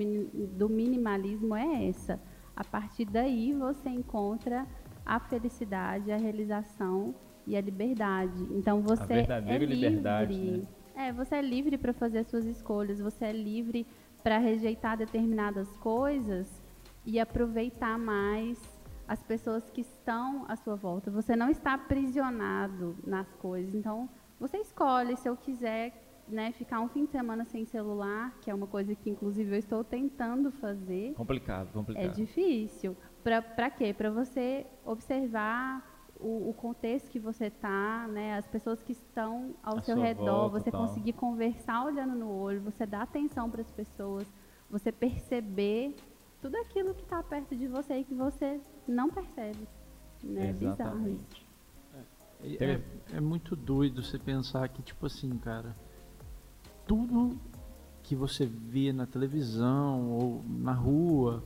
do 0.48 0.68
minimalismo 0.68 1.54
é 1.54 1.88
essa. 1.88 2.20
A 2.56 2.64
partir 2.64 3.04
daí 3.04 3.52
você 3.52 3.88
encontra 3.88 4.66
a 5.06 5.20
felicidade, 5.20 6.10
a 6.10 6.16
realização 6.16 7.14
e 7.46 7.56
a 7.56 7.60
liberdade. 7.60 8.42
Então 8.50 8.82
você 8.82 9.26
é 9.28 9.40
livre. 9.40 9.66
Liberdade, 9.66 10.38
né? 10.38 10.62
É, 10.96 11.12
você 11.12 11.36
é 11.36 11.42
livre 11.42 11.78
para 11.78 11.92
fazer 11.92 12.18
as 12.18 12.26
suas 12.26 12.44
escolhas, 12.44 12.98
você 12.98 13.26
é 13.26 13.32
livre 13.32 13.86
para 14.22 14.38
rejeitar 14.38 14.98
determinadas 14.98 15.68
coisas 15.76 16.62
e 17.06 17.18
aproveitar 17.18 17.98
mais 17.98 18.58
as 19.10 19.20
pessoas 19.24 19.68
que 19.68 19.80
estão 19.80 20.44
à 20.46 20.54
sua 20.54 20.76
volta. 20.76 21.10
Você 21.10 21.34
não 21.34 21.50
está 21.50 21.74
aprisionado 21.74 22.96
nas 23.04 23.26
coisas. 23.34 23.74
Então, 23.74 24.08
você 24.38 24.58
escolhe 24.58 25.16
se 25.16 25.28
eu 25.28 25.36
quiser 25.36 26.22
né, 26.28 26.52
ficar 26.52 26.80
um 26.80 26.88
fim 26.88 27.06
de 27.06 27.10
semana 27.10 27.44
sem 27.44 27.64
celular, 27.64 28.32
que 28.40 28.48
é 28.48 28.54
uma 28.54 28.68
coisa 28.68 28.94
que 28.94 29.10
inclusive 29.10 29.52
eu 29.52 29.58
estou 29.58 29.82
tentando 29.82 30.52
fazer. 30.52 31.12
Complicado, 31.14 31.72
complicado. 31.72 32.04
É 32.04 32.06
difícil. 32.06 32.96
Para 33.24 33.68
quê? 33.68 33.92
Para 33.92 34.12
você 34.12 34.64
observar 34.84 35.84
o, 36.16 36.50
o, 36.50 36.54
contexto 36.54 37.10
que 37.10 37.18
você 37.18 37.46
está, 37.46 38.06
né, 38.06 38.36
as 38.36 38.46
pessoas 38.46 38.80
que 38.80 38.92
estão 38.92 39.56
ao 39.60 39.78
a 39.78 39.82
seu 39.82 39.96
redor, 39.96 40.50
volta, 40.50 40.60
você 40.60 40.70
tal. 40.70 40.86
conseguir 40.86 41.14
conversar 41.14 41.84
olhando 41.84 42.14
no 42.14 42.30
olho, 42.30 42.60
você 42.60 42.86
dar 42.86 43.02
atenção 43.02 43.50
para 43.50 43.60
as 43.60 43.70
pessoas, 43.72 44.32
você 44.70 44.92
perceber 44.92 45.96
tudo 46.40 46.56
aquilo 46.56 46.94
que 46.94 47.02
está 47.02 47.20
perto 47.22 47.56
de 47.56 47.66
você 47.66 47.98
e 47.98 48.04
que 48.04 48.14
você 48.14 48.60
não 48.86 49.10
percebe. 49.10 49.66
Né? 50.22 50.50
É 50.50 50.52
bizarro 50.52 51.08
isso. 51.08 51.50
É, 52.42 52.64
é, 52.64 52.80
é 53.14 53.20
muito 53.20 53.54
doido 53.54 54.02
você 54.02 54.18
pensar 54.18 54.68
que, 54.68 54.82
tipo 54.82 55.06
assim, 55.06 55.30
cara, 55.38 55.76
tudo 56.86 57.38
que 58.02 58.16
você 58.16 58.46
vê 58.46 58.92
na 58.92 59.06
televisão 59.06 60.10
ou 60.10 60.42
na 60.48 60.72
rua 60.72 61.44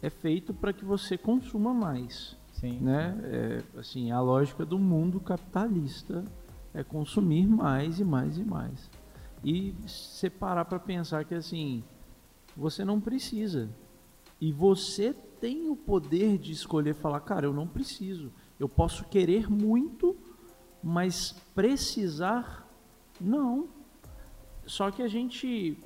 é 0.00 0.08
feito 0.08 0.54
para 0.54 0.72
que 0.72 0.84
você 0.84 1.18
consuma 1.18 1.74
mais. 1.74 2.36
Sim. 2.52 2.78
Né? 2.80 3.18
É, 3.24 3.78
assim, 3.78 4.10
a 4.10 4.20
lógica 4.20 4.64
do 4.64 4.78
mundo 4.78 5.20
capitalista 5.20 6.24
é 6.72 6.82
consumir 6.82 7.46
mais 7.46 8.00
e 8.00 8.04
mais 8.04 8.38
e 8.38 8.44
mais. 8.44 8.90
E 9.44 9.74
separar 9.86 10.64
para 10.64 10.78
pensar 10.78 11.24
que 11.24 11.34
assim, 11.34 11.84
você 12.56 12.84
não 12.84 13.00
precisa. 13.00 13.68
E 14.40 14.52
você 14.52 15.14
tem 15.40 15.68
o 15.68 15.76
poder 15.76 16.38
de 16.38 16.52
escolher 16.52 16.94
falar, 16.94 17.20
cara, 17.20 17.46
eu 17.46 17.52
não 17.52 17.66
preciso. 17.66 18.32
Eu 18.58 18.68
posso 18.68 19.04
querer 19.04 19.50
muito, 19.50 20.16
mas 20.82 21.32
precisar 21.54 22.68
não. 23.20 23.68
Só 24.66 24.90
que 24.90 25.02
a 25.02 25.08
gente, 25.08 25.78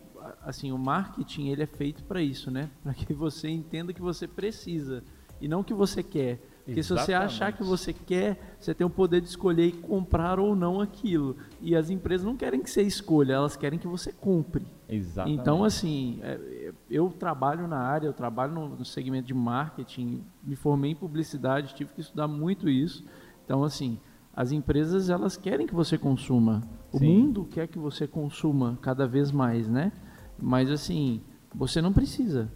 assim, 0.43 0.73
o 0.73 0.79
marketing 0.79 1.49
ele 1.49 1.63
é 1.63 1.67
feito 1.67 2.03
para 2.05 2.23
isso, 2.23 2.51
né? 2.51 2.71
Para 2.83 2.95
que 2.95 3.13
você 3.13 3.49
entenda 3.49 3.93
que 3.93 4.01
você 4.01 4.27
precisa 4.27 5.05
e 5.41 5.49
não 5.49 5.63
que 5.63 5.75
você 5.75 6.03
quer. 6.03 6.41
Porque 6.65 6.81
Exatamente. 6.81 7.07
se 7.07 7.07
você 7.07 7.15
achar 7.15 7.53
que 7.53 7.63
você 7.63 7.93
quer, 7.93 8.57
você 8.59 8.75
tem 8.75 8.87
o 8.87 8.91
poder 8.91 9.21
de 9.21 9.29
escolher 9.29 9.67
e 9.67 9.73
comprar 9.73 10.39
ou 10.39 10.55
não 10.55 10.81
aquilo. 10.81 11.37
E 11.61 11.75
as 11.75 11.91
empresas 11.91 12.25
não 12.25 12.37
querem 12.37 12.61
que 12.61 12.71
você 12.71 12.83
escolha, 12.83 13.35
elas 13.35 13.57
querem 13.57 13.79
que 13.79 13.89
você 13.89 14.13
compre. 14.13 14.67
Exatamente. 14.89 15.41
Então, 15.41 15.65
assim, 15.65 16.19
é, 16.23 16.73
eu 16.91 17.11
trabalho 17.11 17.67
na 17.67 17.79
área, 17.79 18.07
eu 18.07 18.13
trabalho 18.13 18.53
no 18.53 18.85
segmento 18.85 19.27
de 19.27 19.35
marketing, 19.35 20.23
me 20.43 20.55
formei 20.55 20.93
em 20.93 20.97
publicidade, 20.97 21.75
tive 21.75 21.93
que 21.93 22.01
estudar 22.01 22.29
muito 22.29 22.69
isso. 22.69 23.05
Então, 23.45 23.65
assim, 23.65 23.99
as 24.35 24.53
empresas 24.53 25.11
elas 25.11 25.37
querem 25.37 25.67
que 25.67 25.75
você 25.75 25.99
consuma. 25.99 26.63
O 26.93 26.99
Sim. 26.99 27.07
mundo 27.07 27.45
quer 27.51 27.67
que 27.69 27.79
você 27.79 28.07
consuma 28.07 28.79
cada 28.81 29.07
vez 29.07 29.33
mais, 29.33 29.69
né? 29.69 29.93
Mas 30.39 30.71
assim, 30.71 31.21
você 31.55 31.81
não 31.83 31.93
precisa. 31.93 32.51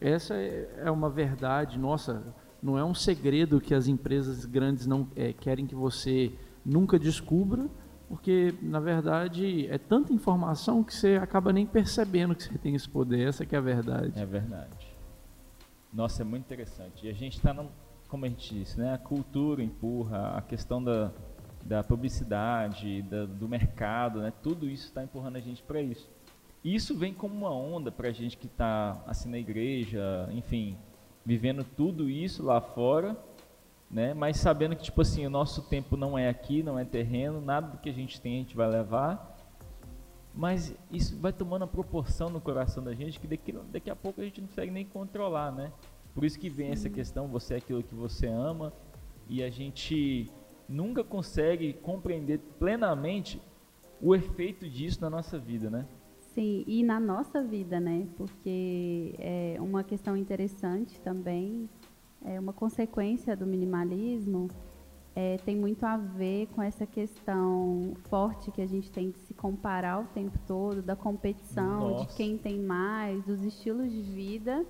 Essa 0.00 0.34
é, 0.34 0.82
é 0.84 0.90
uma 0.90 1.08
verdade. 1.08 1.78
Nossa, 1.78 2.22
não 2.66 2.76
é 2.76 2.84
um 2.84 2.94
segredo 2.94 3.60
que 3.60 3.72
as 3.72 3.86
empresas 3.86 4.44
grandes 4.44 4.88
não 4.88 5.06
é, 5.14 5.32
querem 5.32 5.66
que 5.66 5.74
você 5.74 6.32
nunca 6.64 6.98
descubra, 6.98 7.68
porque 8.08 8.52
na 8.60 8.80
verdade 8.80 9.68
é 9.68 9.78
tanta 9.78 10.12
informação 10.12 10.82
que 10.82 10.92
você 10.92 11.14
acaba 11.14 11.52
nem 11.52 11.64
percebendo 11.64 12.34
que 12.34 12.42
você 12.42 12.58
tem 12.58 12.74
esse 12.74 12.88
poder. 12.88 13.28
Essa 13.28 13.46
que 13.46 13.54
é 13.54 13.58
a 13.58 13.62
verdade. 13.62 14.12
É 14.16 14.26
verdade. 14.26 14.96
Nossa, 15.92 16.22
é 16.22 16.24
muito 16.24 16.42
interessante. 16.42 17.06
E 17.06 17.08
a 17.08 17.12
gente 17.12 17.36
está, 17.36 17.54
como 18.08 18.24
a 18.24 18.28
gente 18.28 18.52
disse, 18.52 18.78
né? 18.80 18.94
A 18.94 18.98
cultura 18.98 19.62
empurra, 19.62 20.36
a 20.36 20.42
questão 20.42 20.82
da, 20.82 21.12
da 21.64 21.84
publicidade, 21.84 23.02
da, 23.02 23.26
do 23.26 23.48
mercado, 23.48 24.20
né? 24.20 24.32
Tudo 24.42 24.68
isso 24.68 24.86
está 24.86 25.04
empurrando 25.04 25.36
a 25.36 25.40
gente 25.40 25.62
para 25.62 25.80
isso. 25.80 26.10
E 26.64 26.74
isso 26.74 26.98
vem 26.98 27.14
como 27.14 27.32
uma 27.32 27.54
onda 27.54 27.92
para 27.92 28.08
a 28.08 28.12
gente 28.12 28.36
que 28.36 28.46
está 28.46 29.00
assim 29.06 29.30
na 29.30 29.38
igreja, 29.38 30.28
enfim, 30.32 30.76
vivendo 31.26 31.64
tudo 31.64 32.08
isso 32.08 32.44
lá 32.44 32.60
fora, 32.60 33.16
né? 33.90 34.14
Mas 34.14 34.36
sabendo 34.36 34.76
que 34.76 34.84
tipo 34.84 35.02
assim 35.02 35.26
o 35.26 35.30
nosso 35.30 35.62
tempo 35.62 35.96
não 35.96 36.16
é 36.16 36.28
aqui, 36.28 36.62
não 36.62 36.78
é 36.78 36.84
terreno, 36.84 37.40
nada 37.40 37.66
do 37.72 37.78
que 37.78 37.90
a 37.90 37.92
gente 37.92 38.20
tem 38.20 38.36
a 38.36 38.38
gente 38.38 38.56
vai 38.56 38.68
levar. 38.68 39.36
Mas 40.32 40.72
isso 40.92 41.18
vai 41.18 41.32
tomando 41.32 41.64
a 41.64 41.66
proporção 41.66 42.28
no 42.28 42.40
coração 42.40 42.84
da 42.84 42.94
gente 42.94 43.18
que 43.18 43.26
daqui, 43.26 43.52
daqui 43.72 43.90
a 43.90 43.96
pouco 43.96 44.20
a 44.20 44.24
gente 44.24 44.40
não 44.40 44.46
consegue 44.46 44.70
nem 44.70 44.84
controlar, 44.84 45.50
né? 45.50 45.72
Por 46.14 46.24
isso 46.24 46.38
que 46.38 46.48
vem 46.48 46.70
essa 46.70 46.88
questão, 46.88 47.26
você 47.26 47.54
é 47.54 47.56
aquilo 47.56 47.82
que 47.82 47.94
você 47.94 48.26
ama, 48.26 48.72
e 49.28 49.42
a 49.42 49.50
gente 49.50 50.30
nunca 50.68 51.02
consegue 51.02 51.72
compreender 51.72 52.38
plenamente 52.58 53.40
o 54.00 54.14
efeito 54.14 54.68
disso 54.68 55.00
na 55.00 55.10
nossa 55.10 55.38
vida, 55.38 55.68
né? 55.68 55.86
Sim, 56.36 56.64
e 56.66 56.82
na 56.82 57.00
nossa 57.00 57.42
vida, 57.42 57.80
né? 57.80 58.06
Porque 58.14 59.14
é 59.18 59.56
uma 59.58 59.82
questão 59.82 60.14
interessante 60.14 61.00
também, 61.00 61.66
é 62.22 62.38
uma 62.38 62.52
consequência 62.52 63.34
do 63.34 63.46
minimalismo, 63.46 64.46
é, 65.14 65.38
tem 65.38 65.56
muito 65.56 65.86
a 65.86 65.96
ver 65.96 66.48
com 66.48 66.60
essa 66.60 66.84
questão 66.84 67.94
forte 68.10 68.50
que 68.50 68.60
a 68.60 68.66
gente 68.66 68.92
tem 68.92 69.12
de 69.12 69.18
se 69.20 69.32
comparar 69.32 69.98
o 69.98 70.04
tempo 70.08 70.38
todo, 70.46 70.82
da 70.82 70.94
competição, 70.94 71.88
Nossa. 71.88 72.04
de 72.04 72.14
quem 72.14 72.36
tem 72.36 72.60
mais, 72.60 73.24
dos 73.24 73.42
estilos 73.42 73.90
de 73.90 74.02
vida. 74.02 74.62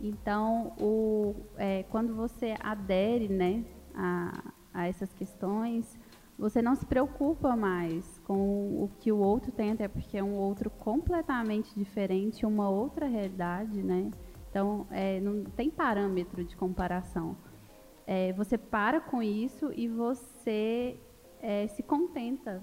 Então, 0.00 0.74
o, 0.80 1.34
é, 1.56 1.82
quando 1.90 2.14
você 2.14 2.54
adere 2.60 3.28
né, 3.28 3.64
a, 3.96 4.52
a 4.72 4.86
essas 4.86 5.12
questões, 5.12 5.98
você 6.40 6.62
não 6.62 6.74
se 6.74 6.86
preocupa 6.86 7.54
mais 7.54 8.18
com 8.20 8.82
o 8.82 8.90
que 8.98 9.12
o 9.12 9.18
outro 9.18 9.52
tem, 9.52 9.72
até 9.72 9.86
porque 9.86 10.16
é 10.16 10.24
um 10.24 10.36
outro 10.36 10.70
completamente 10.70 11.74
diferente, 11.78 12.46
uma 12.46 12.68
outra 12.70 13.06
realidade, 13.06 13.82
né? 13.82 14.10
Então, 14.48 14.86
é, 14.90 15.20
não 15.20 15.44
tem 15.44 15.70
parâmetro 15.70 16.42
de 16.42 16.56
comparação. 16.56 17.36
É, 18.06 18.32
você 18.32 18.56
para 18.56 19.00
com 19.00 19.22
isso 19.22 19.70
e 19.76 19.86
você 19.86 20.98
é, 21.40 21.68
se 21.68 21.82
contenta. 21.82 22.62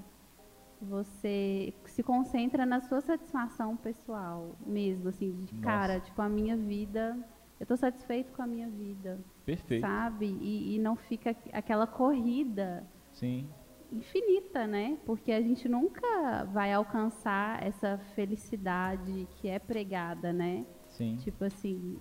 Você 0.82 1.74
se 1.86 2.04
concentra 2.04 2.66
na 2.66 2.82
sua 2.82 3.02
satisfação 3.02 3.76
pessoal 3.78 4.56
mesmo, 4.66 5.10
assim, 5.10 5.32
de 5.46 5.54
Nossa. 5.56 5.66
cara, 5.66 6.00
tipo, 6.00 6.22
a 6.22 6.30
minha 6.30 6.58
vida, 6.58 7.18
eu 7.60 7.64
estou 7.64 7.78
satisfeito 7.78 8.32
com 8.34 8.42
a 8.42 8.48
minha 8.48 8.70
vida, 8.70 9.20
Perfeito. 9.46 9.82
sabe? 9.82 10.38
E, 10.40 10.76
e 10.76 10.80
não 10.80 10.96
fica 10.96 11.36
aquela 11.52 11.88
corrida 11.88 12.86
Sim. 13.18 13.50
Infinita, 13.92 14.66
né? 14.68 14.98
Porque 15.06 15.32
a 15.32 15.42
gente 15.42 15.68
nunca 15.70 16.44
vai 16.46 16.74
alcançar 16.74 17.62
essa 17.66 17.98
felicidade 18.16 19.28
que 19.38 19.48
é 19.48 19.60
pregada, 19.60 20.32
né? 20.34 20.66
Sim. 20.88 21.16
Tipo 21.18 21.44
assim, 21.46 21.98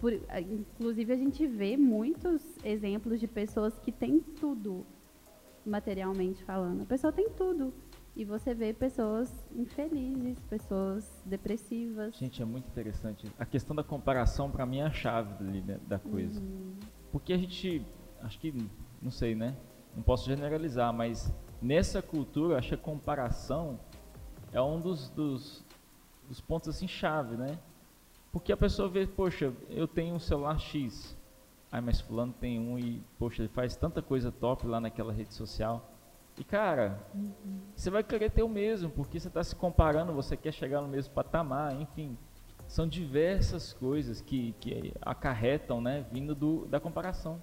por- 0.00 0.12
inclusive 0.50 1.12
a 1.12 1.16
gente 1.16 1.46
vê 1.46 1.76
muitos 1.76 2.42
exemplos 2.64 3.20
de 3.20 3.26
pessoas 3.26 3.78
que 3.78 3.92
têm 3.92 4.20
tudo, 4.20 4.86
materialmente 5.64 6.42
falando. 6.44 6.82
A 6.82 6.86
pessoa 6.86 7.12
tem 7.12 7.28
tudo. 7.30 7.72
E 8.16 8.24
você 8.24 8.52
vê 8.52 8.72
pessoas 8.74 9.32
infelizes, 9.54 10.38
pessoas 10.40 11.22
depressivas. 11.24 12.16
Gente, 12.16 12.42
é 12.42 12.44
muito 12.44 12.66
interessante. 12.68 13.26
A 13.38 13.46
questão 13.46 13.74
da 13.74 13.84
comparação, 13.84 14.50
pra 14.50 14.66
mim, 14.66 14.78
é 14.78 14.82
a 14.82 14.90
chave 14.90 15.32
ali, 15.42 15.62
né, 15.62 15.78
da 15.86 15.98
coisa. 15.98 16.40
Uhum. 16.40 16.74
Porque 17.12 17.32
a 17.32 17.38
gente, 17.38 17.86
acho 18.20 18.38
que, 18.40 18.52
não 19.00 19.12
sei, 19.12 19.34
né? 19.36 19.56
Não 19.94 20.02
posso 20.02 20.26
generalizar, 20.26 20.92
mas 20.92 21.32
nessa 21.60 22.00
cultura, 22.00 22.58
acho 22.58 22.68
que 22.68 22.74
a 22.74 22.78
comparação 22.78 23.78
é 24.52 24.60
um 24.60 24.80
dos, 24.80 25.10
dos, 25.10 25.64
dos 26.28 26.40
pontos, 26.40 26.68
assim, 26.68 26.88
chave, 26.88 27.36
né? 27.36 27.58
Porque 28.32 28.52
a 28.52 28.56
pessoa 28.56 28.88
vê, 28.88 29.06
poxa, 29.06 29.52
eu 29.68 29.88
tenho 29.88 30.14
um 30.14 30.20
celular 30.20 30.58
X. 30.58 31.16
Ai, 31.72 31.80
mas 31.80 32.00
fulano 32.00 32.32
tem 32.32 32.58
um 32.58 32.78
e, 32.78 33.02
poxa, 33.18 33.42
ele 33.42 33.48
faz 33.48 33.76
tanta 33.76 34.00
coisa 34.02 34.30
top 34.30 34.66
lá 34.66 34.80
naquela 34.80 35.12
rede 35.12 35.34
social. 35.34 35.88
E, 36.38 36.44
cara, 36.44 36.98
você 37.74 37.90
vai 37.90 38.02
querer 38.02 38.30
ter 38.30 38.42
o 38.42 38.48
mesmo, 38.48 38.88
porque 38.90 39.20
você 39.20 39.28
está 39.28 39.42
se 39.42 39.54
comparando, 39.54 40.12
você 40.12 40.36
quer 40.36 40.52
chegar 40.52 40.80
no 40.80 40.88
mesmo 40.88 41.12
patamar, 41.12 41.78
enfim. 41.80 42.16
São 42.66 42.86
diversas 42.88 43.72
coisas 43.72 44.20
que, 44.20 44.54
que 44.60 44.92
acarretam, 45.02 45.80
né, 45.80 46.06
vindo 46.10 46.34
do, 46.34 46.66
da 46.66 46.78
comparação. 46.78 47.40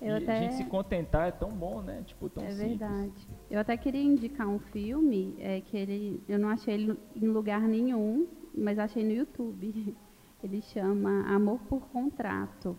Eu 0.00 0.16
e 0.16 0.22
até... 0.22 0.38
a 0.38 0.42
gente 0.42 0.54
se 0.54 0.64
contentar 0.64 1.28
é 1.28 1.30
tão 1.30 1.50
bom, 1.50 1.82
né? 1.82 2.02
Tipo, 2.06 2.28
tão 2.30 2.42
É 2.44 2.50
simples. 2.50 2.78
verdade. 2.78 3.28
Eu 3.50 3.60
até 3.60 3.76
queria 3.76 4.02
indicar 4.02 4.48
um 4.48 4.58
filme 4.58 5.36
é, 5.38 5.60
que 5.60 5.76
ele, 5.76 6.22
eu 6.28 6.38
não 6.38 6.48
achei 6.48 6.74
ele 6.74 6.98
em 7.14 7.28
lugar 7.28 7.60
nenhum, 7.60 8.26
mas 8.54 8.78
achei 8.78 9.04
no 9.04 9.12
YouTube. 9.12 9.96
Ele 10.42 10.62
chama 10.62 11.26
Amor 11.28 11.58
por 11.68 11.82
Contrato. 11.88 12.74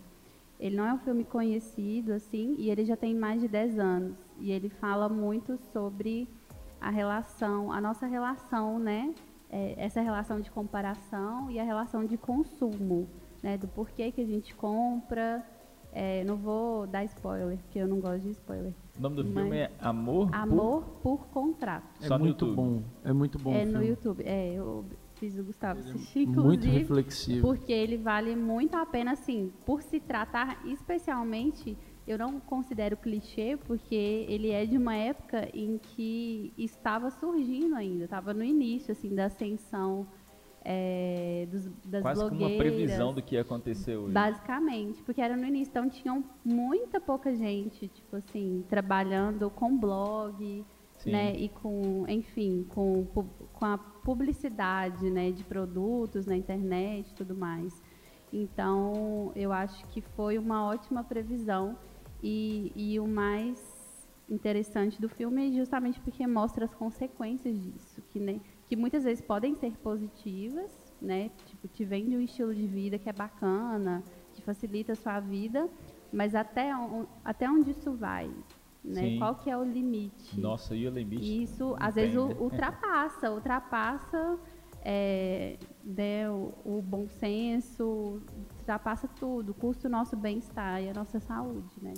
Ele 0.58 0.74
não 0.74 0.84
é 0.84 0.92
um 0.92 0.98
filme 0.98 1.24
conhecido 1.24 2.12
assim 2.12 2.56
e 2.58 2.70
ele 2.70 2.84
já 2.84 2.96
tem 2.96 3.14
mais 3.14 3.40
de 3.40 3.46
10 3.46 3.78
anos 3.78 4.16
e 4.40 4.50
ele 4.50 4.68
fala 4.68 5.08
muito 5.08 5.56
sobre 5.72 6.28
a 6.80 6.90
relação, 6.90 7.70
a 7.70 7.80
nossa 7.80 8.06
relação, 8.06 8.80
né? 8.80 9.14
É, 9.48 9.74
essa 9.76 10.00
relação 10.00 10.40
de 10.40 10.50
comparação 10.50 11.50
e 11.50 11.60
a 11.60 11.62
relação 11.62 12.04
de 12.04 12.16
consumo, 12.16 13.08
né? 13.42 13.56
Do 13.56 13.68
porquê 13.68 14.10
que 14.10 14.20
a 14.20 14.26
gente 14.26 14.54
compra. 14.54 15.46
É, 15.94 16.24
não 16.24 16.36
vou 16.36 16.86
dar 16.86 17.04
spoiler, 17.04 17.58
porque 17.58 17.78
eu 17.78 17.86
não 17.86 18.00
gosto 18.00 18.22
de 18.22 18.30
spoiler. 18.30 18.72
O 18.98 19.02
nome 19.02 19.16
do 19.16 19.24
Mas- 19.24 19.34
filme 19.34 19.56
é 19.58 19.70
Amor, 19.78 20.28
por- 20.30 20.34
Amor 20.36 20.82
por 21.02 21.26
contrato. 21.26 21.84
É 22.02 22.06
Só 22.06 22.16
no 22.18 22.24
muito 22.24 22.46
YouTube. 22.46 22.56
bom. 22.56 22.82
É 23.04 23.12
muito 23.12 23.38
bom. 23.38 23.54
é 23.54 23.64
no. 23.66 23.82
YouTube. 23.82 24.22
É, 24.24 24.54
eu 24.54 24.84
fiz 25.16 25.38
o 25.38 25.44
Gustavo 25.44 25.80
assistir, 25.80 26.26
Muito 26.26 26.66
reflexivo. 26.66 27.46
Porque 27.46 27.72
ele 27.72 27.96
vale 27.98 28.34
muito 28.34 28.74
a 28.74 28.86
pena, 28.86 29.12
assim, 29.12 29.52
por 29.66 29.82
se 29.82 30.00
tratar 30.00 30.62
especialmente, 30.66 31.76
eu 32.06 32.18
não 32.18 32.40
considero 32.40 32.96
clichê, 32.96 33.56
porque 33.66 33.94
ele 34.28 34.50
é 34.50 34.64
de 34.64 34.76
uma 34.78 34.94
época 34.96 35.48
em 35.54 35.78
que 35.78 36.52
estava 36.56 37.10
surgindo 37.10 37.74
ainda, 37.76 38.04
estava 38.04 38.32
no 38.34 38.42
início, 38.42 38.92
assim, 38.92 39.14
da 39.14 39.26
ascensão 39.26 40.06
é, 40.64 41.46
dos, 41.50 41.66
das 41.84 42.02
quase 42.02 42.20
como 42.20 42.36
blogueiras. 42.36 42.56
uma 42.56 42.72
previsão 42.72 43.14
do 43.14 43.22
que 43.22 43.34
ia 43.34 43.42
acontecer 43.42 43.96
hoje. 43.96 44.12
Basicamente, 44.12 45.02
porque 45.02 45.20
era 45.20 45.36
no 45.36 45.44
início, 45.44 45.70
então 45.70 45.88
tinham 45.88 46.24
muita 46.44 47.00
pouca 47.00 47.34
gente, 47.34 47.88
tipo 47.88 48.16
assim, 48.16 48.64
trabalhando 48.68 49.50
com 49.50 49.76
blog, 49.76 50.64
Sim. 50.98 51.10
né, 51.10 51.34
e 51.36 51.48
com, 51.48 52.04
enfim, 52.08 52.64
com, 52.68 53.04
com 53.52 53.64
a 53.64 53.76
publicidade, 53.76 55.10
né, 55.10 55.32
de 55.32 55.42
produtos 55.44 56.26
na 56.26 56.36
internet 56.36 57.10
e 57.10 57.14
tudo 57.14 57.34
mais. 57.34 57.82
Então, 58.32 59.32
eu 59.34 59.52
acho 59.52 59.84
que 59.88 60.00
foi 60.00 60.38
uma 60.38 60.64
ótima 60.64 61.04
previsão 61.04 61.76
e, 62.22 62.72
e 62.74 63.00
o 63.00 63.06
mais 63.06 63.82
interessante 64.30 65.00
do 65.00 65.08
filme 65.08 65.48
é 65.48 65.52
justamente 65.52 66.00
porque 66.00 66.26
mostra 66.26 66.64
as 66.64 66.72
consequências 66.72 67.60
disso, 67.60 68.00
que, 68.10 68.18
né, 68.18 68.40
que 68.72 68.76
muitas 68.76 69.04
vezes 69.04 69.20
podem 69.22 69.54
ser 69.54 69.76
positivas, 69.82 70.70
né, 70.98 71.30
tipo, 71.44 71.68
te 71.68 71.84
vende 71.84 72.16
um 72.16 72.22
estilo 72.22 72.54
de 72.54 72.66
vida 72.66 72.98
que 72.98 73.06
é 73.06 73.12
bacana, 73.12 74.02
que 74.32 74.40
facilita 74.40 74.94
a 74.94 74.96
sua 74.96 75.20
vida, 75.20 75.68
mas 76.10 76.34
até, 76.34 76.74
on- 76.74 77.04
até 77.22 77.50
onde 77.50 77.72
isso 77.72 77.92
vai? 77.92 78.30
Né? 78.82 79.18
Qual 79.18 79.34
que 79.34 79.50
é 79.50 79.58
o 79.58 79.62
limite? 79.62 80.40
Nossa, 80.40 80.74
e 80.74 80.88
o 80.88 80.90
limite? 80.90 81.22
E 81.22 81.42
isso, 81.42 81.76
às 81.78 81.96
vezes, 81.96 82.16
ultrapassa, 82.40 83.30
ultrapassa 83.30 84.38
é, 84.82 85.58
né, 85.84 86.30
o, 86.30 86.54
o 86.64 86.80
bom 86.80 87.06
senso, 87.10 88.22
ultrapassa 88.58 89.06
tudo, 89.20 89.52
custa 89.52 89.86
o 89.86 89.90
nosso 89.90 90.16
bem-estar 90.16 90.82
e 90.82 90.88
a 90.88 90.94
nossa 90.94 91.20
saúde, 91.20 91.68
né? 91.82 91.92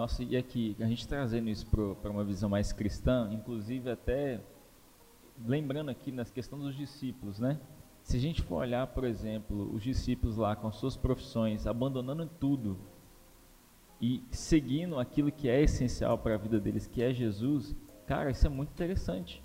Nossa, 0.00 0.24
e 0.24 0.34
aqui, 0.34 0.74
a 0.80 0.86
gente 0.86 1.06
trazendo 1.06 1.50
isso 1.50 1.66
para 2.00 2.10
uma 2.10 2.24
visão 2.24 2.48
mais 2.48 2.72
cristã, 2.72 3.28
inclusive 3.30 3.90
até 3.90 4.40
lembrando 5.44 5.90
aqui 5.90 6.10
na 6.10 6.24
questão 6.24 6.58
dos 6.58 6.74
discípulos, 6.74 7.38
né? 7.38 7.60
Se 8.02 8.16
a 8.16 8.18
gente 8.18 8.40
for 8.40 8.62
olhar, 8.62 8.86
por 8.86 9.04
exemplo, 9.04 9.70
os 9.74 9.82
discípulos 9.82 10.38
lá 10.38 10.56
com 10.56 10.72
suas 10.72 10.96
profissões, 10.96 11.66
abandonando 11.66 12.24
tudo 12.40 12.78
e 14.00 14.24
seguindo 14.30 14.98
aquilo 14.98 15.30
que 15.30 15.50
é 15.50 15.60
essencial 15.60 16.16
para 16.16 16.34
a 16.34 16.38
vida 16.38 16.58
deles, 16.58 16.86
que 16.86 17.02
é 17.02 17.12
Jesus, 17.12 17.76
cara, 18.06 18.30
isso 18.30 18.46
é 18.46 18.48
muito 18.48 18.70
interessante. 18.70 19.42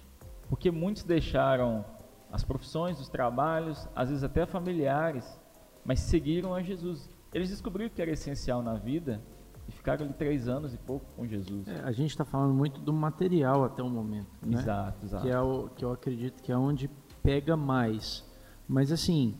Porque 0.47 0.71
muitos 0.71 1.03
deixaram 1.03 1.83
as 2.31 2.45
profissões, 2.45 2.97
os 2.97 3.09
trabalhos, 3.09 3.89
às 3.93 4.07
vezes 4.07 4.23
até 4.23 4.45
familiares, 4.45 5.37
mas 5.83 5.99
seguiram 5.99 6.53
a 6.53 6.63
Jesus. 6.63 7.09
Eles 7.33 7.49
descobriram 7.49 7.93
que 7.93 8.01
era 8.01 8.11
essencial 8.11 8.63
na 8.63 8.75
vida 8.75 9.21
e 9.67 9.71
ficaram 9.71 10.05
ali 10.05 10.13
três 10.13 10.47
anos 10.47 10.73
e 10.73 10.77
pouco 10.77 11.05
com 11.15 11.25
Jesus. 11.27 11.67
É, 11.67 11.81
a 11.83 11.91
gente 11.91 12.11
está 12.11 12.23
falando 12.23 12.53
muito 12.53 12.79
do 12.79 12.93
material 12.93 13.63
até 13.63 13.81
o 13.81 13.89
momento, 13.89 14.27
né? 14.45 14.59
Exato, 14.59 15.05
exato. 15.05 15.23
que 15.23 15.29
é 15.29 15.39
o 15.39 15.69
que 15.69 15.85
eu 15.85 15.91
acredito 15.91 16.41
que 16.41 16.51
é 16.51 16.57
onde 16.57 16.89
pega 17.23 17.57
mais. 17.57 18.23
Mas 18.67 18.91
assim, 18.91 19.37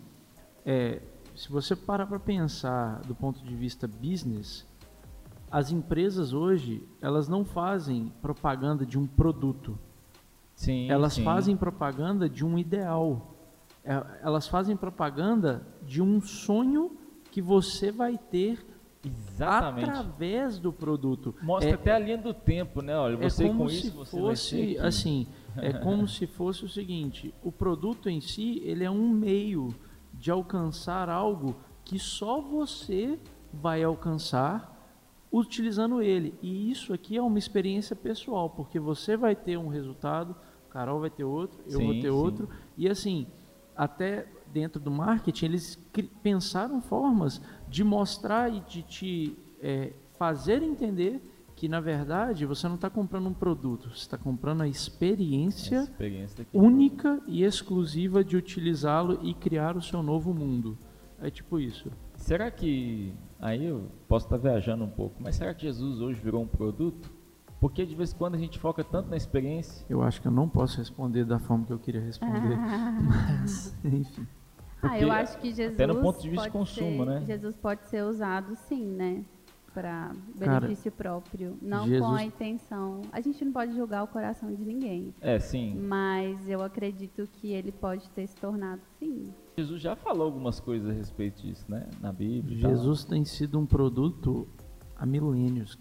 é, 0.66 1.02
se 1.36 1.50
você 1.50 1.76
parar 1.76 2.08
para 2.08 2.20
pensar 2.20 3.02
do 3.02 3.14
ponto 3.14 3.44
de 3.44 3.56
vista 3.56 3.88
business, 3.88 4.66
as 5.52 5.72
empresas 5.72 6.34
hoje 6.34 6.88
elas 7.02 7.28
não 7.28 7.46
fazem 7.46 8.12
propaganda 8.22 8.86
de 8.86 8.98
um 8.98 9.06
produto, 9.06 9.78
Sim, 10.56 10.90
elas 10.90 11.14
sim. 11.14 11.24
fazem 11.24 11.56
propaganda 11.56 12.30
de 12.30 12.46
um 12.46 12.58
ideal. 12.58 13.36
É, 13.84 14.04
Elas 14.22 14.48
fazem 14.48 14.76
propaganda 14.76 15.68
de 15.84 16.02
um 16.02 16.20
sonho 16.22 16.98
que 17.30 17.42
você 17.42 17.92
vai 17.92 18.18
ter 18.18 18.66
Exatamente. 19.06 19.90
através 19.90 20.58
do 20.58 20.72
produto. 20.74 21.36
Mostra 21.42 21.72
É- 21.72 21.74
até 21.74 21.92
a 21.94 22.00
linha 22.00 22.18
do 22.18 22.34
tempo, 22.34 22.82
né? 22.82 22.96
Olha, 22.98 23.16
é 23.16 23.30
você 23.30 23.48
como 23.48 23.60
com 23.64 23.70
se 23.70 23.76
isso, 23.88 23.92
você 23.92 24.18
fosse 24.20 24.78
assim 24.80 25.28
é 25.58 25.72
como 25.80 26.08
se 26.08 26.26
fosse 26.28 26.66
o 26.66 26.70
seguinte 26.70 27.34
o 27.44 27.52
produto 27.52 28.10
em 28.10 28.20
si 28.20 28.62
ele 28.66 28.84
é 28.84 28.92
um 28.92 29.10
meio 29.10 29.74
de 30.14 30.30
alcançar 30.32 31.10
algo 31.10 31.56
que 31.84 31.98
só 32.00 32.42
você 32.42 33.18
vai 33.54 33.84
alcançar 33.84 34.74
utilizando 35.32 36.02
ele 36.02 36.34
e 36.42 36.70
isso 36.72 36.94
aqui 36.94 37.16
é 37.18 37.22
uma 37.22 37.38
experiência 37.38 37.96
pessoal 37.96 38.50
porque 38.50 38.80
você 38.80 39.16
vai 39.18 39.36
ter 39.36 39.58
um 39.58 39.68
resultado 39.68 40.36
Carol 40.70 41.00
vai 41.00 41.10
ter 41.10 41.24
outro 41.24 41.60
eu 41.70 41.80
vou 41.80 41.94
Sim, 41.94 42.02
ter 42.02 42.08
sim. 42.08 42.14
outro 42.14 42.50
e 42.78 42.88
assim 42.90 43.28
até 43.76 44.28
dentro 44.52 44.80
do 44.80 44.92
marketing 44.92 45.46
eles 45.46 45.80
pensaram 46.22 46.82
formas 46.82 47.42
de 47.68 47.84
mostrar 47.84 48.54
e 48.54 48.60
de 48.62 48.82
te 48.82 49.38
é, 49.62 49.94
fazer 50.18 50.62
entender 50.62 51.22
que 51.56 51.70
na 51.70 51.80
verdade 51.80 52.46
você 52.46 52.68
não 52.68 52.76
está 52.76 52.90
comprando 52.90 53.28
um 53.28 53.34
produto, 53.34 53.90
você 53.90 54.02
está 54.02 54.18
comprando 54.18 54.62
a 54.62 54.68
experiência 54.68 55.78
Essa 55.78 55.92
experiência 55.92 56.48
única 56.54 57.22
e 57.28 57.44
exclusiva 57.44 58.24
de 58.24 58.36
utilizá-lo 58.36 59.20
e 59.24 59.34
criar 59.34 59.78
o 59.78 59.82
seu 59.82 60.04
novo 60.04 60.34
mundo. 60.34 60.78
É 61.22 61.30
tipo 61.30 61.60
isso. 61.60 61.90
Será 62.16 62.52
que 62.52 63.14
aí 63.40 63.66
eu 63.66 63.90
posso 64.08 64.26
estar 64.26 64.38
viajando 64.38 64.84
um 64.84 64.90
pouco, 64.90 65.16
mas 65.22 65.36
será 65.36 65.54
que 65.54 65.62
Jesus 65.62 66.02
hoje 66.02 66.20
virou 66.20 66.44
um 66.44 66.48
produto? 66.48 67.15
Porque 67.66 67.84
de 67.84 67.96
vez 67.96 68.14
em 68.14 68.16
quando 68.16 68.36
a 68.36 68.38
gente 68.38 68.60
foca 68.60 68.84
tanto 68.84 69.10
na 69.10 69.18
experiência. 69.18 69.84
Eu 69.90 70.04
acho 70.04 70.22
que 70.22 70.28
eu 70.28 70.32
não 70.32 70.48
posso 70.48 70.78
responder 70.78 71.26
da 71.26 71.40
forma 71.40 71.66
que 71.66 71.74
eu 71.74 71.80
queria 71.80 72.00
responder, 72.00 72.56
mas 73.02 73.76
enfim. 73.84 74.28
Ah, 74.84 75.00
eu 75.00 75.12
acho 75.12 75.40
que 75.40 75.52
Jesus 75.52 75.74
até 75.74 75.88
no 75.88 76.00
ponto 76.00 76.22
de 76.22 76.30
vista 76.30 76.44
pode 76.44 76.52
de 76.52 76.58
consumo, 76.60 77.04
ser- 77.06 77.10
né? 77.10 77.24
Jesus 77.26 77.56
pode 77.58 77.88
ser 77.88 78.04
usado 78.04 78.56
sim, 78.68 78.86
né? 78.86 79.26
para 79.74 80.12
benefício 80.38 80.92
próprio, 80.92 81.58
não 81.60 81.86
Jesus- 81.88 82.08
com 82.08 82.16
a 82.16 82.24
intenção. 82.24 83.02
A 83.12 83.20
gente 83.20 83.44
não 83.44 83.52
pode 83.52 83.76
julgar 83.76 84.04
o 84.04 84.08
coração 84.08 84.54
de 84.54 84.64
ninguém, 84.64 85.12
É, 85.20 85.40
sim. 85.40 85.76
mas 85.76 86.48
eu 86.48 86.62
acredito 86.62 87.28
que 87.34 87.52
ele 87.52 87.72
pode 87.72 88.08
ter 88.12 88.28
se 88.28 88.36
tornado 88.38 88.82
sim. 89.00 89.34
Jesus 89.58 89.82
já 89.82 89.96
falou 89.96 90.28
algumas 90.28 90.60
coisas 90.60 90.88
a 90.88 90.94
respeito 90.94 91.42
disso, 91.42 91.66
né? 91.68 91.90
Na 92.00 92.14
Bíblia. 92.14 92.62
tal. 92.62 92.72
Jesus 92.72 93.04
tem 93.04 93.26
sido 93.26 93.60
um 93.60 93.66
produto 93.66 94.48
há 94.96 95.06
milênios 95.06 95.76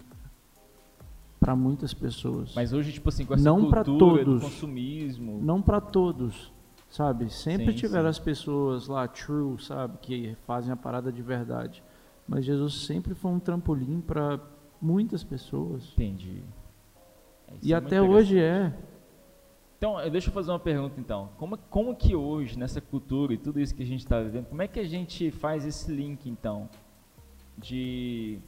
para 1.45 1.55
muitas 1.55 1.93
pessoas. 1.93 2.55
Mas 2.55 2.73
hoje, 2.73 2.91
tipo 2.91 3.11
assim, 3.11 3.27
com 3.27 3.35
essa 3.35 3.45
Não 3.45 3.61
cultura 3.71 3.85
do 3.85 3.99
todos. 3.99 4.43
consumismo. 4.45 5.43
Não 5.43 5.61
para 5.61 5.79
todos, 5.79 6.51
sabe? 6.89 7.29
Sempre 7.31 7.67
Sim, 7.73 7.77
tiveram 7.81 8.05
sim. 8.05 8.09
as 8.09 8.19
pessoas 8.19 8.89
lá, 8.89 9.07
true, 9.07 9.63
sabe? 9.63 9.99
Que 10.01 10.35
fazem 10.47 10.73
a 10.73 10.77
parada 10.77 11.13
de 11.13 11.21
verdade. 11.21 11.85
Mas 12.27 12.47
Jesus 12.47 12.87
sempre 12.87 13.15
foi 13.15 13.31
um 13.31 13.39
trampolim 13.39 14.01
para 14.01 14.41
muitas 14.81 15.23
pessoas. 15.23 15.93
Entendi. 15.93 16.41
É, 17.47 17.55
isso 17.57 17.67
E 17.69 17.75
é 17.75 17.77
até 17.77 18.01
hoje 18.01 18.41
é. 18.41 18.73
Então, 19.77 20.01
eh, 20.01 20.09
deixa 20.09 20.31
eu 20.31 20.33
fazer 20.33 20.51
uma 20.51 20.59
pergunta 20.59 20.99
então. 20.99 21.29
Como, 21.37 21.59
como 21.59 21.95
que 21.95 22.17
hoje, 22.17 22.59
nessa 22.59 22.81
cultura 22.81 23.35
e 23.35 23.37
tudo 23.37 23.61
isso 23.61 23.75
que 23.75 23.83
a 23.83 23.87
gente 23.87 24.01
está 24.01 24.19
vivendo, 24.19 24.47
como 24.47 24.63
é 24.63 24.67
que 24.67 24.81
a 24.81 24.89
gente 24.89 25.31
faz 25.31 25.67
esse 25.67 25.93
link 25.93 26.27
então? 26.27 26.71
De 27.59 28.39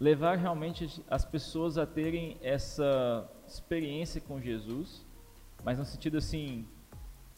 levar 0.00 0.38
realmente 0.38 0.84
as- 0.84 1.00
as 1.10 1.24
pessoas 1.24 1.76
a 1.76 1.84
terem 1.86 2.38
essa 2.42 3.30
experiência 3.46 4.20
com 4.20 4.40
Jesus, 4.40 5.04
mas 5.62 5.78
no 5.78 5.84
sentido 5.84 6.16
assim, 6.16 6.66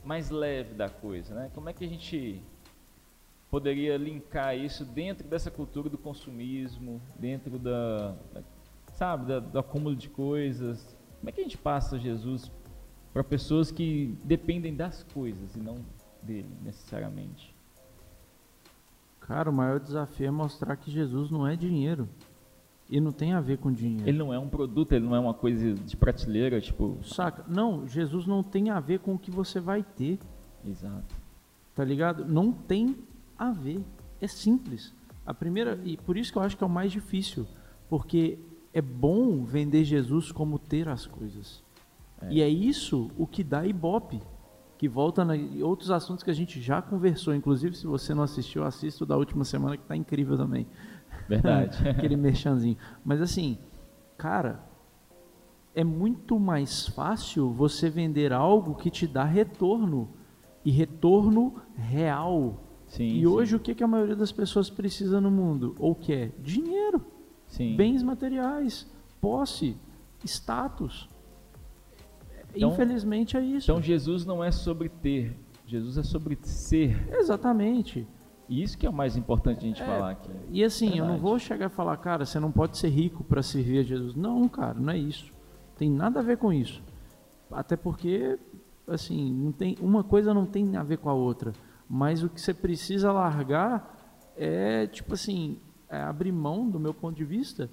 mais 0.04 0.30
leve 0.30 0.72
da 0.74 0.88
coisa, 0.88 1.34
né? 1.34 1.50
Como 1.54 1.68
é 1.68 1.72
que 1.72 1.84
a 1.84 1.88
gente 1.88 2.40
poderia 3.50 3.96
linkar 3.96 4.56
isso 4.56 4.84
dentro 4.84 5.26
dessa 5.28 5.50
cultura 5.50 5.90
do 5.90 5.98
consumismo, 5.98 7.02
dentro 7.18 7.58
da- 7.58 8.14
sabe, 8.92 9.26
da- 9.26 9.40
do 9.40 9.58
acúmulo 9.58 9.96
de 9.96 10.08
coisas? 10.08 10.96
Como 11.18 11.28
é 11.28 11.32
que 11.32 11.40
a 11.40 11.44
gente 11.44 11.58
passa 11.58 11.98
Jesus 11.98 12.50
para 13.12 13.22
pessoas 13.24 13.70
que 13.70 14.16
dependem 14.24 14.74
das 14.74 15.02
coisas 15.02 15.54
e 15.56 15.58
não 15.58 15.84
dele 16.22 16.48
necessariamente? 16.62 17.52
Cara, 19.20 19.50
o 19.50 19.52
maior 19.52 19.78
desafio 19.80 20.26
é 20.28 20.30
mostrar 20.30 20.76
que 20.76 20.90
Jesus 20.90 21.30
não 21.30 21.46
é 21.46 21.54
dinheiro. 21.56 22.08
E 22.92 23.00
não 23.00 23.10
tem 23.10 23.32
a 23.32 23.40
ver 23.40 23.56
com 23.56 23.72
dinheiro. 23.72 24.06
Ele 24.06 24.18
não 24.18 24.34
é 24.34 24.38
um 24.38 24.50
produto, 24.50 24.92
ele 24.92 25.06
não 25.06 25.16
é 25.16 25.18
uma 25.18 25.32
coisa 25.32 25.72
de 25.72 25.96
prateleira, 25.96 26.60
tipo, 26.60 26.98
Saca? 27.02 27.42
Não, 27.48 27.88
Jesus 27.88 28.26
não 28.26 28.42
tem 28.42 28.68
a 28.68 28.78
ver 28.80 28.98
com 28.98 29.14
o 29.14 29.18
que 29.18 29.30
você 29.30 29.58
vai 29.58 29.82
ter. 29.82 30.18
exato. 30.62 31.16
Tá 31.74 31.82
ligado? 31.82 32.26
Não 32.26 32.52
tem 32.52 32.94
a 33.38 33.50
ver. 33.50 33.80
É 34.20 34.28
simples. 34.28 34.92
A 35.24 35.32
primeira, 35.32 35.80
e 35.84 35.96
por 35.96 36.18
isso 36.18 36.30
que 36.30 36.36
eu 36.36 36.42
acho 36.42 36.54
que 36.54 36.62
é 36.62 36.66
o 36.66 36.70
mais 36.70 36.92
difícil, 36.92 37.46
porque 37.88 38.38
é 38.74 38.82
bom 38.82 39.42
vender 39.42 39.84
Jesus 39.84 40.30
como 40.30 40.58
ter 40.58 40.86
as 40.86 41.06
coisas. 41.06 41.64
É. 42.20 42.30
E 42.30 42.42
é 42.42 42.48
isso 42.48 43.10
o 43.16 43.26
que 43.26 43.42
dá 43.42 43.64
ibope, 43.64 44.20
que 44.76 44.86
volta 44.86 45.22
em 45.34 45.62
outros 45.62 45.90
assuntos 45.90 46.22
que 46.22 46.30
a 46.30 46.34
gente 46.34 46.60
já 46.60 46.82
conversou, 46.82 47.34
inclusive 47.34 47.74
se 47.74 47.86
você 47.86 48.12
não 48.12 48.22
assistiu, 48.22 48.64
assista 48.64 49.04
o 49.04 49.06
da 49.06 49.16
última 49.16 49.46
semana 49.46 49.78
que 49.78 49.84
tá 49.84 49.96
incrível 49.96 50.36
também. 50.36 50.66
Verdade. 51.34 51.78
Aquele 51.88 52.16
merchanzinho. 52.16 52.76
Mas 53.04 53.20
assim, 53.20 53.58
cara, 54.18 54.60
é 55.74 55.82
muito 55.84 56.38
mais 56.38 56.86
fácil 56.88 57.50
você 57.50 57.88
vender 57.88 58.32
algo 58.32 58.74
que 58.74 58.90
te 58.90 59.06
dá 59.06 59.24
retorno 59.24 60.08
e 60.64 60.70
retorno 60.70 61.54
real. 61.76 62.60
sim. 62.86 63.04
e 63.04 63.20
sim, 63.20 63.26
hoje 63.26 63.56
o 63.56 63.60
que, 63.60 63.74
que 63.74 63.82
a 63.82 63.88
maioria 63.88 64.14
das 64.14 64.30
pessoas 64.30 64.68
precisa 64.70 65.20
no 65.20 65.30
mundo? 65.30 65.74
Ou 65.78 65.94
quer? 65.94 66.30
Dinheiro, 66.38 67.04
sim. 67.48 67.74
bens 67.76 68.02
materiais, 68.02 68.86
posse, 69.20 69.76
status. 70.24 71.08
Então- 72.54 72.70
Infelizmente 72.72 73.36
é 73.36 73.40
isso. 73.42 73.70
Então 73.70 73.82
Jesus 73.82 74.26
não 74.26 74.44
é 74.44 74.52
sobre 74.52 74.88
ter, 74.90 75.34
Jesus 75.66 75.96
é 75.96 76.02
sobre 76.02 76.38
ser. 76.42 77.08
Exatamente. 77.14 78.06
Isso 78.60 78.76
que 78.76 78.86
é 78.86 78.90
o 78.90 78.92
mais 78.92 79.16
importante 79.16 79.58
a 79.64 79.68
gente 79.68 79.82
É, 79.82 79.86
falar 79.86 80.10
aqui. 80.10 80.30
E 80.50 80.62
assim, 80.64 80.90
eu 80.90 80.96
não 81.04 81.14
Verdade. 81.14 81.20
vou 81.20 81.38
chegar 81.38 81.66
e 81.66 81.68
falar, 81.70 81.96
cara, 81.96 82.26
você 82.26 82.38
não 82.40 82.50
pode 82.52 82.76
ser 82.76 82.88
rico 82.88 83.22
para 83.24 83.42
servir 83.42 83.78
a 83.78 83.82
Jesus. 83.82 84.14
Não, 84.14 84.48
cara, 84.48 84.74
não 84.78 84.92
é 84.92 84.98
isso. 84.98 85.32
Tem 85.76 85.90
nada 85.90 86.20
a 86.20 86.22
ver 86.22 86.36
com 86.38 86.52
isso. 86.52 86.82
Até 87.50 87.76
porque, 87.76 88.38
assim, 88.86 89.32
não 89.32 89.52
tem, 89.52 89.76
uma 89.80 90.02
coisa 90.04 90.34
não 90.34 90.44
tem 90.46 90.76
a 90.76 90.82
ver 90.82 90.98
com 90.98 91.08
a 91.08 91.14
outra. 91.14 91.52
Mas 91.88 92.22
o 92.22 92.28
que 92.28 92.40
você 92.40 92.52
precisa 92.54 93.12
largar 93.12 93.96
é, 94.36 94.86
tipo 94.86 95.14
assim, 95.14 95.58
é 95.88 96.00
abrir 96.00 96.32
mão, 96.32 96.68
do 96.68 96.80
meu 96.80 96.94
ponto 96.94 97.14
de 97.16 97.24
vista, 97.24 97.70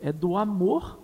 é 0.00 0.12
do 0.12 0.36
amor 0.36 1.00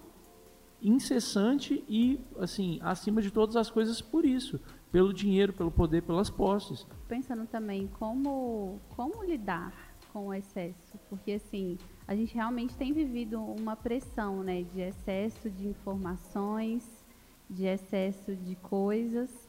incessante 0.80 1.84
e, 1.88 2.20
assim, 2.38 2.78
acima 2.82 3.22
de 3.22 3.30
todas 3.30 3.56
as 3.56 3.70
coisas 3.70 4.00
por 4.00 4.24
isso. 4.24 4.60
Pelo 4.92 5.12
dinheiro, 5.12 5.54
pelo 5.54 5.70
poder, 5.70 6.02
pelas 6.02 6.28
posses. 6.28 6.86
Pensando 7.08 7.46
também 7.46 7.88
como, 7.98 8.78
como 8.94 9.24
lidar 9.24 9.72
com 10.12 10.26
o 10.26 10.34
excesso, 10.34 10.98
porque 11.08 11.32
assim, 11.32 11.78
a 12.06 12.14
gente 12.14 12.34
realmente 12.34 12.76
tem 12.76 12.92
vivido 12.92 13.42
uma 13.42 13.74
pressão, 13.74 14.42
né, 14.42 14.62
de 14.62 14.82
excesso 14.82 15.48
de 15.48 15.66
informações, 15.66 16.84
de 17.48 17.64
excesso 17.64 18.36
de 18.36 18.54
coisas, 18.56 19.48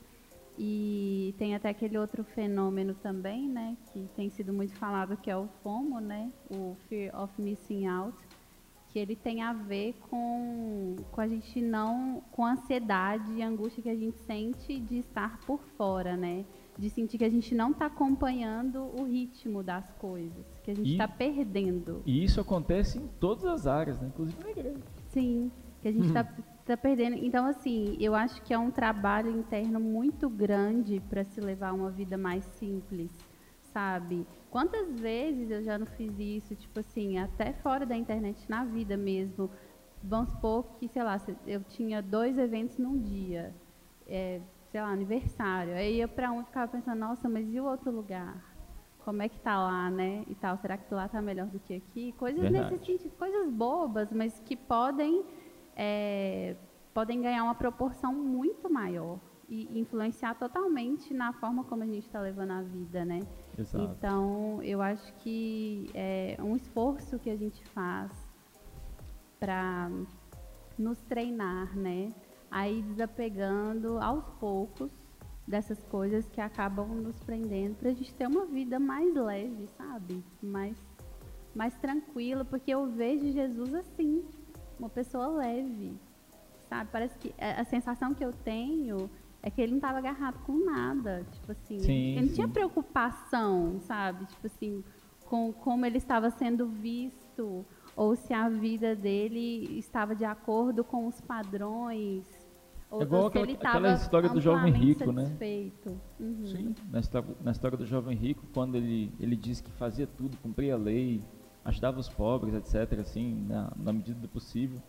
e 0.58 1.36
tem 1.38 1.56
até 1.56 1.70
aquele 1.70 1.98
outro 1.98 2.24
fenômeno 2.24 2.94
também, 2.94 3.50
né, 3.50 3.76
que 3.92 4.08
tem 4.16 4.30
sido 4.30 4.54
muito 4.54 4.74
falado, 4.76 5.18
que 5.18 5.30
é 5.30 5.36
o 5.36 5.50
FOMO, 5.62 6.00
né, 6.00 6.32
o 6.50 6.78
Fear 6.88 7.22
of 7.22 7.42
Missing 7.42 7.88
Out, 7.88 8.18
que 8.94 9.00
ele 9.00 9.16
tem 9.16 9.42
a 9.42 9.52
ver 9.52 9.96
com, 10.08 10.96
com 11.12 11.20
a 11.20 11.28
gente 11.28 11.60
não, 11.60 12.22
com 12.32 12.46
a 12.46 12.52
ansiedade 12.52 13.34
e 13.34 13.42
angústia 13.42 13.82
que 13.82 13.90
a 13.90 13.96
gente 13.96 14.20
sente 14.20 14.80
de 14.80 15.00
estar 15.00 15.40
por 15.48 15.60
fora, 15.76 16.16
né? 16.16 16.46
De 16.78 16.92
sentir 16.92 17.18
que 17.18 17.26
a 17.26 17.30
gente 17.30 17.56
não 17.56 17.72
está 17.72 17.88
acompanhando 17.88 18.92
o 19.00 19.04
ritmo 19.04 19.64
das 19.64 19.92
coisas, 19.94 20.46
que 20.64 20.70
a 20.70 20.76
gente 20.76 20.92
está 20.92 21.08
perdendo. 21.08 22.04
E 22.06 22.24
isso 22.24 22.40
acontece 22.40 23.00
em 23.00 23.08
todas 23.20 23.46
as 23.46 23.66
áreas, 23.66 24.00
né? 24.00 24.10
inclusive 24.10 24.44
na 24.44 24.52
igreja. 24.52 24.84
Sim, 25.08 25.52
que 25.82 25.88
a 25.88 25.92
gente 25.92 26.06
está 26.06 26.24
tá 26.64 26.78
perdendo. 26.78 27.16
Então, 27.16 27.48
assim, 27.48 27.98
eu 28.00 28.14
acho 28.14 28.44
que 28.44 28.54
é 28.54 28.60
um 28.60 28.70
trabalho 28.70 29.32
interno 29.32 29.80
muito 29.80 30.30
grande 30.30 31.02
para 31.10 31.24
se 31.24 31.42
levar 31.42 31.74
uma 31.74 31.90
vida 31.90 32.16
mais 32.16 32.46
simples, 32.46 33.12
sabe? 33.74 34.26
Quantas 34.50 35.00
vezes 35.00 35.50
eu 35.50 35.64
já 35.64 35.78
não 35.78 35.86
fiz 35.86 36.14
isso, 36.20 36.56
tipo 36.56 36.80
assim, 36.80 37.18
até 37.18 37.54
fora 37.54 37.86
da 37.86 37.98
internet, 37.98 38.48
na 38.48 38.64
vida 38.64 38.96
mesmo. 38.96 39.50
Vamos 40.04 40.30
supor 40.30 40.66
que, 40.78 40.88
sei 40.88 41.02
lá, 41.02 41.20
eu 41.48 41.64
tinha 41.64 42.02
dois 42.02 42.38
eventos 42.38 42.78
num 42.78 43.00
dia, 43.00 43.54
é, 44.08 44.40
sei 44.72 44.82
lá, 44.82 44.90
aniversário. 44.90 45.74
Aí 45.74 46.00
eu 46.00 46.08
para 46.08 46.32
um 46.32 46.42
e 46.42 46.46
ficava 46.46 46.72
pensando, 46.72 47.00
nossa, 47.00 47.28
mas 47.28 47.52
e 47.52 47.60
o 47.60 47.66
outro 47.66 47.90
lugar? 47.90 48.54
Como 49.00 49.22
é 49.22 49.28
que 49.28 49.40
tá 49.40 49.58
lá, 49.58 49.90
né? 49.90 50.24
E 50.28 50.36
tal, 50.36 50.58
será 50.58 50.78
que 50.78 50.94
lá 50.94 51.08
tá 51.08 51.22
melhor 51.22 51.48
do 51.48 51.60
que 51.60 51.76
aqui? 51.76 52.14
Coisas 52.14 52.42
Verdade. 52.42 52.72
nesse 52.72 52.86
sentido, 52.86 53.12
coisas 53.18 53.50
bobas, 53.50 54.12
mas 54.12 54.40
que 54.42 54.56
podem 54.56 55.26
é, 55.76 56.56
podem 56.94 57.22
ganhar 57.22 57.44
uma 57.44 57.56
proporção 57.56 58.14
muito 58.14 58.72
maior 58.72 59.20
e 59.50 59.80
influenciar 59.80 60.36
totalmente 60.36 61.14
na 61.14 61.34
forma 61.34 61.64
como 61.64 61.84
a 61.84 61.86
gente 61.86 62.06
está 62.06 62.22
levando 62.22 62.52
a 62.52 62.62
vida, 62.62 63.04
né? 63.04 63.20
Exato. 63.58 63.96
Então, 63.98 64.62
eu 64.64 64.82
acho 64.82 65.14
que 65.16 65.90
é 65.94 66.38
um 66.40 66.56
esforço 66.56 67.20
que 67.20 67.30
a 67.30 67.36
gente 67.36 67.64
faz 67.66 68.12
para 69.40 69.90
nos 70.78 71.00
treinar, 71.02 71.76
né? 71.78 72.12
Aí 72.50 72.82
desapegando 72.82 74.00
aos 74.00 74.26
poucos 74.40 74.92
dessas 75.48 75.84
coisas 75.84 76.28
que 76.30 76.40
acabam 76.40 76.88
nos 76.88 77.20
prendendo 77.20 77.76
para 77.76 77.90
a 77.90 77.94
gente 77.94 78.14
ter 78.14 78.28
uma 78.28 78.46
vida 78.46 78.80
mais 78.80 79.14
leve, 79.14 79.68
sabe? 79.78 80.24
Mais, 80.42 80.78
mais 81.54 81.76
tranquila, 81.76 82.46
porque 82.46 82.72
eu 82.72 82.88
vejo 82.88 83.32
Jesus 83.32 83.74
assim, 83.74 84.24
uma 84.80 84.90
pessoa 84.90 85.28
leve, 85.28 85.94
sabe? 86.70 86.90
Parece 86.92 87.18
que 87.20 87.34
a 87.38 87.62
a 87.62 87.66
sensação 87.66 88.14
que 88.14 88.24
eu 88.24 88.32
tenho 88.32 89.10
é 89.44 89.52
que 89.52 89.62
ele 89.62 89.72
não 89.72 89.78
estava 89.78 89.98
agarrado 90.00 90.40
com 90.46 90.66
nada, 90.66 91.26
tipo 91.34 91.52
assim, 91.52 91.78
Sim, 91.80 92.16
ele 92.18 92.28
não 92.28 92.34
tinha 92.34 92.48
preocupação, 92.48 93.80
sabe? 93.82 94.26
Tipo 94.26 94.48
assim, 94.48 94.84
com 95.26 95.52
como 95.52 95.86
ele 95.86 95.98
estava 95.98 96.30
sendo 96.32 96.66
visto 96.68 97.66
ou 97.96 98.16
se 98.16 98.34
a 98.34 98.48
vida 98.50 98.96
dele 98.96 99.78
estava 99.78 100.16
de 100.16 100.24
acordo 100.26 100.84
com 100.84 101.06
os 101.08 101.20
padrões. 101.22 102.26
Ou, 102.90 103.02
É 103.02 103.04
igual 103.04 103.26
aquela- 103.28 103.44
aquela 103.46 103.54
estava 103.88 103.92
história 103.94 104.30
do 104.30 104.40
jovem 104.40 104.72
rico, 104.72 105.12
né? 105.12 105.24
satisfeito. 105.26 106.00
Uhum. 106.20 106.46
Sim. 106.46 106.76
Na 106.92 107.00
história, 107.00 107.36
na 107.42 107.52
história 107.52 107.78
do 107.78 107.86
jovem 107.86 108.16
rico, 108.16 108.46
quando 108.54 108.76
ele, 108.76 109.12
ele 109.20 109.36
diz 109.36 109.60
que 109.62 109.72
fazia 109.72 110.06
tudo, 110.08 110.38
cumpria 110.38 110.76
a 110.76 110.78
lei, 110.78 111.24
ajudava 111.66 112.00
os 112.00 112.08
pobres, 112.08 112.54
etc., 112.54 113.00
assim, 113.00 113.46
na, 113.48 113.72
na 113.76 113.92
medida 113.92 114.20
do 114.20 114.28
possível. 114.30 114.80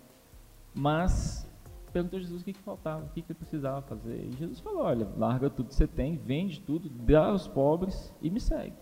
Mas 0.74 1.48
perguntou 1.94 2.18
a 2.18 2.22
Jesus 2.22 2.42
o 2.42 2.44
que, 2.44 2.52
que 2.52 2.60
faltava, 2.60 3.04
o 3.04 3.08
que, 3.10 3.22
que 3.22 3.30
ele 3.30 3.38
precisava 3.38 3.80
fazer. 3.82 4.26
E 4.26 4.32
Jesus 4.32 4.58
falou: 4.58 4.82
olha, 4.82 5.08
larga 5.16 5.48
tudo 5.48 5.68
que 5.68 5.74
você 5.76 5.86
tem, 5.86 6.16
vende 6.16 6.60
tudo, 6.60 6.88
dá 6.88 7.26
aos 7.26 7.46
pobres 7.46 8.12
e 8.20 8.28
me 8.28 8.40
segue. 8.40 8.74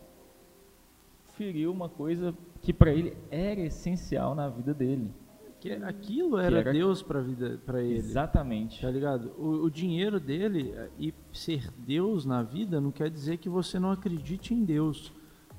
feriu 1.35 1.71
uma 1.71 1.91
coisa 1.91 2.35
que 2.63 2.73
para 2.73 2.91
ele 2.91 3.17
era 3.31 3.61
essencial 3.61 4.35
na 4.35 4.49
vida 4.49 4.73
dele. 4.73 5.13
Que 5.61 5.73
aquilo 5.75 6.39
era, 6.39 6.59
era... 6.59 6.73
Deus 6.73 7.03
para 7.03 7.21
vida 7.21 7.61
para 7.65 7.83
ele. 7.83 7.99
Exatamente. 7.99 8.81
Tá 8.81 8.91
ligado? 8.91 9.31
O, 9.39 9.65
o, 9.65 9.71
dinheiro 9.71 10.19
dele 10.19 10.75
e 10.99 11.15
ser 11.33 11.71
Deus 11.79 12.25
na 12.25 12.43
vida 12.43 12.81
não 12.81 12.91
quer 12.91 13.09
dizer 13.09 13.37
que 13.37 13.49
você 13.49 13.79
não 13.79 13.93
acredite 13.93 14.55
em 14.55 14.65
Deus. 14.65 15.13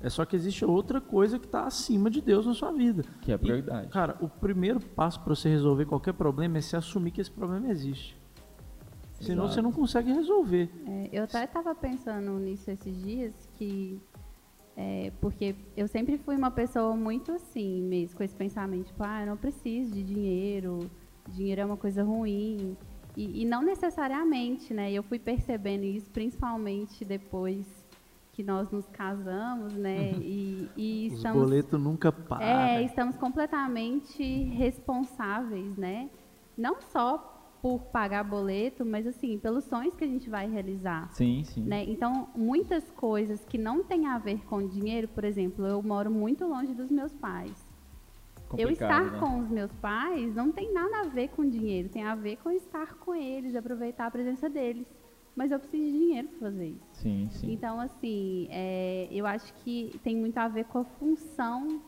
É 0.04 0.10
só 0.10 0.26
que 0.26 0.36
existe 0.36 0.66
outra 0.66 1.00
coisa 1.00 1.38
que 1.38 1.46
está 1.46 1.64
acima 1.64 2.10
de 2.10 2.20
Deus 2.20 2.44
na 2.44 2.52
sua 2.52 2.70
vida. 2.70 3.02
Que 3.22 3.32
é 3.32 3.36
a 3.36 3.38
prioridade. 3.38 3.86
E, 3.86 3.90
cara, 3.90 4.18
o 4.20 4.28
primeiro 4.28 4.78
passo 4.78 5.18
para 5.20 5.34
você 5.34 5.48
resolver 5.48 5.86
qualquer 5.86 6.12
problema 6.12 6.58
é 6.58 6.60
se 6.60 6.76
assumir 6.76 7.10
que 7.10 7.22
esse 7.22 7.30
problema 7.30 7.70
existe. 7.70 8.14
Senão 9.18 9.44
Exato. 9.44 9.54
você 9.54 9.62
não 9.62 9.72
consegue 9.72 10.12
resolver. 10.12 10.68
É, 10.86 11.08
eu 11.10 11.24
até 11.24 11.44
estava 11.44 11.74
pensando 11.74 12.32
nisso 12.32 12.70
esses 12.70 12.94
dias, 13.02 13.32
que 13.54 13.98
é, 14.76 15.10
porque 15.22 15.54
eu 15.74 15.88
sempre 15.88 16.18
fui 16.18 16.36
uma 16.36 16.50
pessoa 16.50 16.94
muito 16.94 17.32
assim, 17.32 17.80
mesmo, 17.80 18.18
com 18.18 18.22
esse 18.22 18.34
pensamento, 18.34 18.88
tipo, 18.88 19.02
ah, 19.02 19.22
eu 19.22 19.26
não 19.28 19.38
preciso 19.38 19.90
de 19.90 20.02
dinheiro, 20.02 20.90
dinheiro 21.30 21.62
é 21.62 21.64
uma 21.64 21.78
coisa 21.78 22.02
ruim. 22.02 22.76
E, 23.16 23.40
e 23.42 23.44
não 23.46 23.62
necessariamente, 23.62 24.74
né? 24.74 24.92
Eu 24.92 25.02
fui 25.02 25.18
percebendo 25.18 25.84
isso, 25.84 26.10
principalmente 26.10 27.06
depois 27.06 27.83
que 28.34 28.42
nós 28.42 28.68
nos 28.70 28.86
casamos, 28.88 29.72
né? 29.74 30.12
Uhum. 30.12 30.22
E, 30.22 30.70
e 30.76 31.08
Os 31.08 31.18
estamos, 31.18 31.42
boletos 31.42 31.80
nunca 31.80 32.10
param. 32.10 32.44
É, 32.44 32.82
estamos 32.82 33.16
completamente 33.16 34.22
responsáveis, 34.44 35.76
né? 35.76 36.10
Não 36.58 36.80
só 36.80 37.30
por 37.62 37.80
pagar 37.84 38.24
boleto, 38.24 38.84
mas 38.84 39.06
assim, 39.06 39.38
pelos 39.38 39.64
sonhos 39.64 39.94
que 39.94 40.04
a 40.04 40.06
gente 40.06 40.28
vai 40.28 40.50
realizar. 40.50 41.08
Sim, 41.12 41.44
sim. 41.44 41.62
Né? 41.62 41.84
Então, 41.84 42.28
muitas 42.34 42.90
coisas 42.90 43.42
que 43.44 43.56
não 43.56 43.82
têm 43.84 44.06
a 44.06 44.18
ver 44.18 44.44
com 44.44 44.66
dinheiro, 44.66 45.08
por 45.08 45.24
exemplo, 45.24 45.64
eu 45.64 45.80
moro 45.80 46.10
muito 46.10 46.44
longe 46.44 46.74
dos 46.74 46.90
meus 46.90 47.12
pais. 47.12 47.66
eu 48.58 48.68
estar 48.68 49.12
né? 49.12 49.18
com 49.18 49.38
os 49.38 49.48
meus 49.48 49.72
pais 49.74 50.34
não 50.34 50.50
tem 50.50 50.74
nada 50.74 51.00
a 51.00 51.04
ver 51.04 51.28
com 51.28 51.48
dinheiro, 51.48 51.88
tem 51.88 52.02
a 52.02 52.14
ver 52.14 52.36
com 52.36 52.50
estar 52.50 52.96
com 52.96 53.14
eles, 53.14 53.54
aproveitar 53.54 54.06
a 54.06 54.10
presença 54.10 54.50
deles. 54.50 54.86
Mas 55.36 55.50
eu 55.50 55.58
preciso 55.58 55.82
de 55.82 55.92
dinheiro 55.92 56.28
para 56.28 56.38
fazer 56.38 56.68
isso. 56.68 56.86
Sim, 56.92 57.28
sim. 57.30 57.52
Então, 57.52 57.80
assim, 57.80 58.46
é, 58.50 59.08
eu 59.10 59.26
acho 59.26 59.52
que 59.54 59.98
tem 60.02 60.16
muito 60.16 60.38
a 60.38 60.46
ver 60.46 60.64
com 60.64 60.78
a 60.78 60.84
função, 60.84 61.82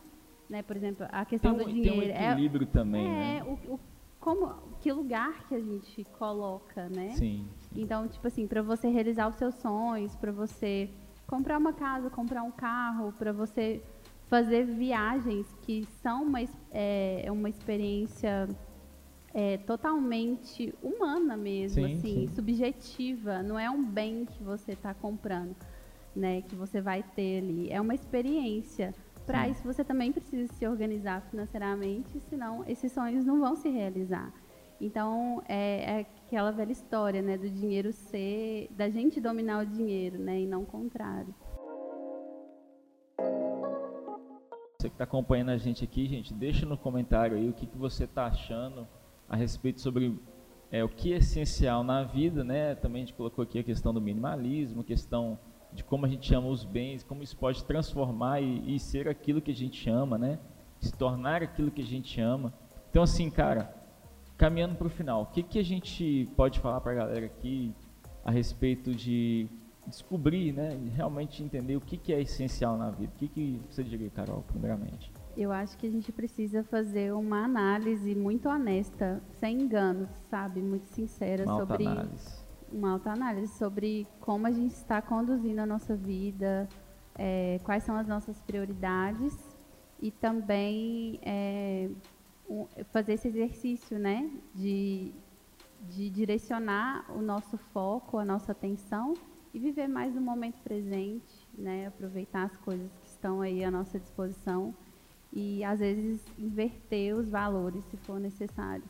né? 0.49 0.61
Por 0.61 0.75
exemplo, 0.75 1.05
a 1.09 1.23
questão 1.23 1.55
tem 1.55 1.65
do 1.65 1.71
dinheiro. 1.71 2.13
Tem 2.13 2.27
um 2.27 2.31
equilíbrio 2.31 2.67
é, 2.67 2.71
também, 2.71 3.05
é, 3.05 3.09
né? 3.09 3.43
O, 3.43 3.75
o, 3.75 3.79
como, 4.19 4.53
que 4.81 4.91
lugar 4.91 5.47
que 5.47 5.55
a 5.55 5.61
gente 5.61 6.03
coloca, 6.17 6.89
né? 6.89 7.11
Sim. 7.11 7.47
sim. 7.57 7.81
Então, 7.81 8.07
tipo 8.07 8.27
assim, 8.27 8.45
para 8.45 8.61
você 8.61 8.89
realizar 8.89 9.29
os 9.29 9.35
seus 9.35 9.55
sonhos, 9.55 10.13
para 10.15 10.31
você 10.31 10.89
comprar 11.25 11.57
uma 11.57 11.71
casa, 11.71 12.09
comprar 12.09 12.43
um 12.43 12.51
carro, 12.51 13.13
para 13.13 13.31
você 13.31 13.81
fazer 14.25 14.65
viagens 14.65 15.47
que 15.61 15.85
são 16.01 16.23
uma, 16.23 16.41
é, 16.71 17.21
é 17.25 17.31
uma 17.31 17.47
experiência 17.47 18.49
é, 19.37 19.55
totalmente 19.55 20.73
humana 20.81 21.37
mesmo, 21.37 21.85
sim, 21.85 21.93
assim, 21.93 22.01
sim. 22.01 22.27
subjetiva. 22.29 23.43
Não 23.43 23.59
é 23.59 23.69
um 23.69 23.85
bem 23.85 24.25
que 24.25 24.43
você 24.43 24.71
está 24.71 24.95
comprando, 24.95 25.55
né? 26.15 26.41
Que 26.41 26.55
você 26.55 26.81
vai 26.81 27.03
ter 27.03 27.43
ali. 27.43 27.71
É 27.71 27.79
uma 27.79 27.93
experiência. 27.93 28.95
Para 29.27 29.47
isso 29.47 29.61
você 29.63 29.83
também 29.83 30.11
precisa 30.11 30.51
se 30.51 30.65
organizar 30.67 31.21
financeiramente, 31.29 32.19
senão 32.21 32.63
esses 32.67 32.91
sonhos 32.91 33.23
não 33.23 33.39
vão 33.39 33.55
se 33.55 33.69
realizar. 33.69 34.33
Então 34.81 35.43
é, 35.47 35.99
é 35.99 36.07
aquela 36.25 36.49
velha 36.49 36.71
história, 36.71 37.21
né, 37.21 37.37
do 37.37 37.47
dinheiro 37.47 37.93
ser, 37.93 38.69
da 38.71 38.89
gente 38.89 39.21
dominar 39.21 39.61
o 39.61 39.65
dinheiro, 39.67 40.17
né, 40.17 40.39
e 40.39 40.47
não 40.47 40.63
o 40.63 40.65
contrário. 40.65 41.35
Você 44.79 44.89
que 44.89 44.95
está 44.95 45.03
acompanhando 45.03 45.49
a 45.49 45.57
gente 45.57 45.83
aqui, 45.83 46.07
gente, 46.07 46.33
deixa 46.33 46.65
no 46.65 46.77
comentário 46.77 47.37
aí 47.37 47.47
o 47.47 47.53
que, 47.53 47.67
que 47.67 47.77
você 47.77 48.05
está 48.05 48.25
achando 48.25 48.87
a 49.29 49.35
respeito 49.35 49.81
sobre 49.81 50.17
é, 50.71 50.83
o 50.83 50.89
que 50.89 51.13
é 51.13 51.17
essencial 51.17 51.83
na 51.83 52.03
vida, 52.03 52.43
né? 52.43 52.75
Também 52.75 53.03
a 53.03 53.05
gente 53.05 53.15
colocou 53.15 53.43
aqui 53.43 53.59
a 53.59 53.63
questão 53.63 53.93
do 53.93 54.01
minimalismo, 54.01 54.83
questão 54.83 55.39
de 55.73 55.83
como 55.83 56.05
a 56.05 56.09
gente 56.09 56.33
ama 56.33 56.47
os 56.47 56.63
bens, 56.63 57.03
como 57.03 57.23
isso 57.23 57.35
pode 57.37 57.63
transformar 57.65 58.41
e, 58.41 58.75
e 58.75 58.79
ser 58.79 59.07
aquilo 59.07 59.41
que 59.41 59.51
a 59.51 59.55
gente 59.55 59.89
ama, 59.89 60.17
né? 60.17 60.39
Se 60.79 60.91
tornar 60.91 61.41
aquilo 61.41 61.71
que 61.71 61.81
a 61.81 61.85
gente 61.85 62.19
ama. 62.19 62.53
Então, 62.89 63.03
assim, 63.03 63.29
cara, 63.29 63.73
caminhando 64.37 64.75
para 64.75 64.87
o 64.87 64.89
final, 64.89 65.23
o 65.23 65.25
que, 65.27 65.43
que 65.43 65.59
a 65.59 65.63
gente 65.63 66.29
pode 66.35 66.59
falar 66.59 66.81
para 66.81 66.91
a 66.91 66.95
galera 66.95 67.25
aqui 67.25 67.73
a 68.23 68.31
respeito 68.31 68.93
de 68.93 69.47
descobrir, 69.85 70.51
né? 70.51 70.77
Realmente 70.93 71.43
entender 71.43 71.75
o 71.75 71.81
que, 71.81 71.97
que 71.97 72.13
é 72.13 72.21
essencial 72.21 72.77
na 72.77 72.89
vida. 72.89 73.11
O 73.15 73.17
que, 73.17 73.27
que 73.27 73.61
você 73.69 73.83
diria, 73.83 74.09
Carol, 74.09 74.43
primeiramente? 74.47 75.11
Eu 75.37 75.51
acho 75.51 75.77
que 75.77 75.85
a 75.85 75.89
gente 75.91 76.11
precisa 76.11 76.63
fazer 76.63 77.13
uma 77.13 77.43
análise 77.43 78.15
muito 78.15 78.49
honesta, 78.49 79.21
sem 79.39 79.61
enganos, 79.61 80.09
sabe? 80.29 80.61
Muito 80.61 80.87
sincera 80.87 81.45
uma 81.45 81.57
sobre. 81.59 81.85
Análise 81.85 82.47
uma 82.71 83.01
análise 83.05 83.53
sobre 83.57 84.07
como 84.19 84.47
a 84.47 84.51
gente 84.51 84.73
está 84.73 85.01
conduzindo 85.01 85.59
a 85.59 85.65
nossa 85.65 85.95
vida, 85.95 86.67
é, 87.15 87.59
quais 87.63 87.83
são 87.83 87.95
as 87.95 88.07
nossas 88.07 88.41
prioridades 88.41 89.37
e 90.01 90.11
também 90.11 91.19
é, 91.23 91.89
fazer 92.91 93.13
esse 93.13 93.27
exercício, 93.27 93.97
né, 93.97 94.29
de, 94.53 95.13
de 95.89 96.09
direcionar 96.09 97.05
o 97.11 97.21
nosso 97.21 97.57
foco, 97.57 98.17
a 98.17 98.25
nossa 98.25 98.51
atenção 98.51 99.13
e 99.53 99.59
viver 99.59 99.87
mais 99.87 100.13
no 100.13 100.21
momento 100.21 100.61
presente, 100.61 101.47
né, 101.57 101.87
aproveitar 101.87 102.43
as 102.43 102.57
coisas 102.57 102.91
que 103.01 103.07
estão 103.07 103.41
aí 103.41 103.63
à 103.63 103.71
nossa 103.71 103.99
disposição 103.99 104.75
e 105.31 105.63
às 105.63 105.79
vezes 105.79 106.21
inverter 106.37 107.15
os 107.15 107.29
valores 107.29 107.83
se 107.85 107.97
for 107.97 108.19
necessário. 108.19 108.83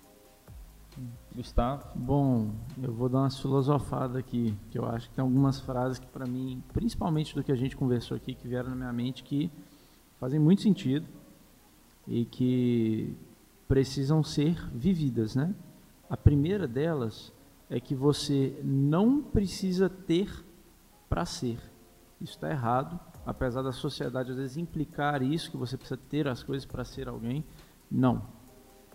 Gustavo? 1.35 1.83
Bom, 1.95 2.51
eu 2.81 2.91
vou 2.91 3.07
dar 3.07 3.19
uma 3.19 3.29
filosofada 3.29 4.17
aqui, 4.17 4.55
que 4.71 4.79
eu 4.79 4.85
acho 4.85 5.09
que 5.09 5.15
tem 5.15 5.21
algumas 5.21 5.59
frases 5.59 5.99
que 5.99 6.07
para 6.07 6.25
mim, 6.25 6.63
principalmente 6.73 7.35
do 7.35 7.43
que 7.43 7.51
a 7.51 7.55
gente 7.55 7.75
conversou 7.75 8.17
aqui, 8.17 8.33
que 8.33 8.47
vieram 8.47 8.69
na 8.69 8.75
minha 8.75 8.93
mente, 8.93 9.23
que 9.23 9.51
fazem 10.19 10.39
muito 10.39 10.61
sentido 10.63 11.05
e 12.07 12.25
que 12.25 13.15
precisam 13.67 14.23
ser 14.23 14.55
vividas, 14.73 15.35
né? 15.35 15.53
A 16.09 16.17
primeira 16.17 16.67
delas 16.67 17.31
é 17.69 17.79
que 17.79 17.93
você 17.93 18.59
não 18.63 19.21
precisa 19.21 19.89
ter 19.89 20.43
para 21.09 21.25
ser. 21.25 21.59
Isso 22.19 22.33
está 22.33 22.49
errado, 22.49 22.99
apesar 23.25 23.61
da 23.61 23.71
sociedade 23.71 24.31
às 24.31 24.37
vezes 24.37 24.57
implicar 24.57 25.21
isso, 25.21 25.51
que 25.51 25.57
você 25.57 25.77
precisa 25.77 25.99
ter 26.09 26.27
as 26.27 26.41
coisas 26.41 26.65
para 26.65 26.83
ser 26.83 27.07
alguém. 27.07 27.43
Não. 27.89 28.23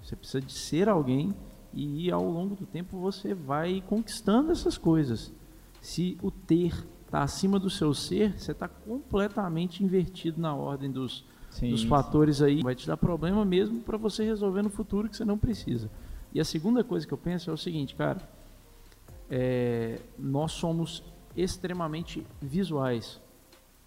Você 0.02 0.16
precisa 0.16 0.40
de 0.40 0.52
ser 0.52 0.88
alguém 0.88 1.34
e 1.72 2.10
ao 2.10 2.24
longo 2.28 2.54
do 2.54 2.66
tempo 2.66 2.98
você 2.98 3.32
vai 3.32 3.82
conquistando 3.86 4.50
essas 4.50 4.76
coisas. 4.76 5.32
Se 5.80 6.18
o 6.22 6.30
ter 6.30 6.74
está 7.04 7.22
acima 7.22 7.58
do 7.58 7.70
seu 7.70 7.94
ser, 7.94 8.38
você 8.38 8.52
está 8.52 8.66
completamente 8.66 9.84
invertido 9.84 10.40
na 10.40 10.54
ordem 10.54 10.90
dos, 10.90 11.24
sim, 11.50 11.70
dos 11.70 11.84
fatores 11.84 12.42
aí. 12.42 12.62
Vai 12.62 12.74
te 12.74 12.86
dar 12.86 12.96
problema 12.96 13.44
mesmo 13.44 13.80
para 13.80 13.96
você 13.96 14.24
resolver 14.24 14.62
no 14.62 14.70
futuro 14.70 15.08
que 15.08 15.16
você 15.16 15.24
não 15.24 15.38
precisa. 15.38 15.90
E 16.34 16.40
a 16.40 16.44
segunda 16.44 16.82
coisa 16.82 17.06
que 17.06 17.12
eu 17.12 17.18
penso 17.18 17.50
é 17.50 17.52
o 17.52 17.56
seguinte, 17.56 17.94
cara. 17.94 18.20
É, 19.34 19.98
nós 20.18 20.52
somos 20.52 21.02
extremamente 21.36 22.26
visuais. 22.40 23.20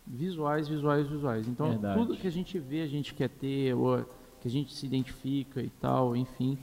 Visuais, 0.05 0.67
visuais, 0.67 1.07
visuais. 1.07 1.47
Então, 1.47 1.69
Verdade. 1.69 1.99
tudo 1.99 2.17
que 2.17 2.27
a 2.27 2.31
gente 2.31 2.59
vê, 2.59 2.81
a 2.81 2.87
gente 2.87 3.13
quer 3.13 3.29
ter, 3.29 3.73
ou 3.73 4.05
que 4.39 4.47
a 4.47 4.51
gente 4.51 4.73
se 4.73 4.85
identifica 4.85 5.61
e 5.61 5.69
tal, 5.69 6.15
enfim. 6.15 6.57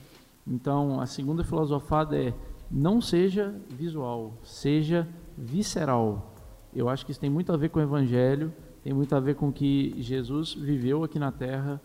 Então, 0.47 0.99
a 0.99 1.05
segunda 1.05 1.43
filosofada 1.43 2.17
é 2.17 2.33
não 2.71 3.01
seja 3.01 3.53
visual, 3.69 4.33
seja 4.43 5.07
visceral. 5.37 6.33
Eu 6.73 6.89
acho 6.89 7.05
que 7.05 7.11
isso 7.11 7.19
tem 7.19 7.29
muito 7.29 7.51
a 7.51 7.57
ver 7.57 7.69
com 7.69 7.79
o 7.79 7.83
Evangelho, 7.83 8.53
tem 8.83 8.93
muito 8.93 9.15
a 9.15 9.19
ver 9.19 9.35
com 9.35 9.49
o 9.49 9.53
que 9.53 9.93
Jesus 9.99 10.53
viveu 10.53 11.03
aqui 11.03 11.19
na 11.19 11.31
Terra, 11.31 11.81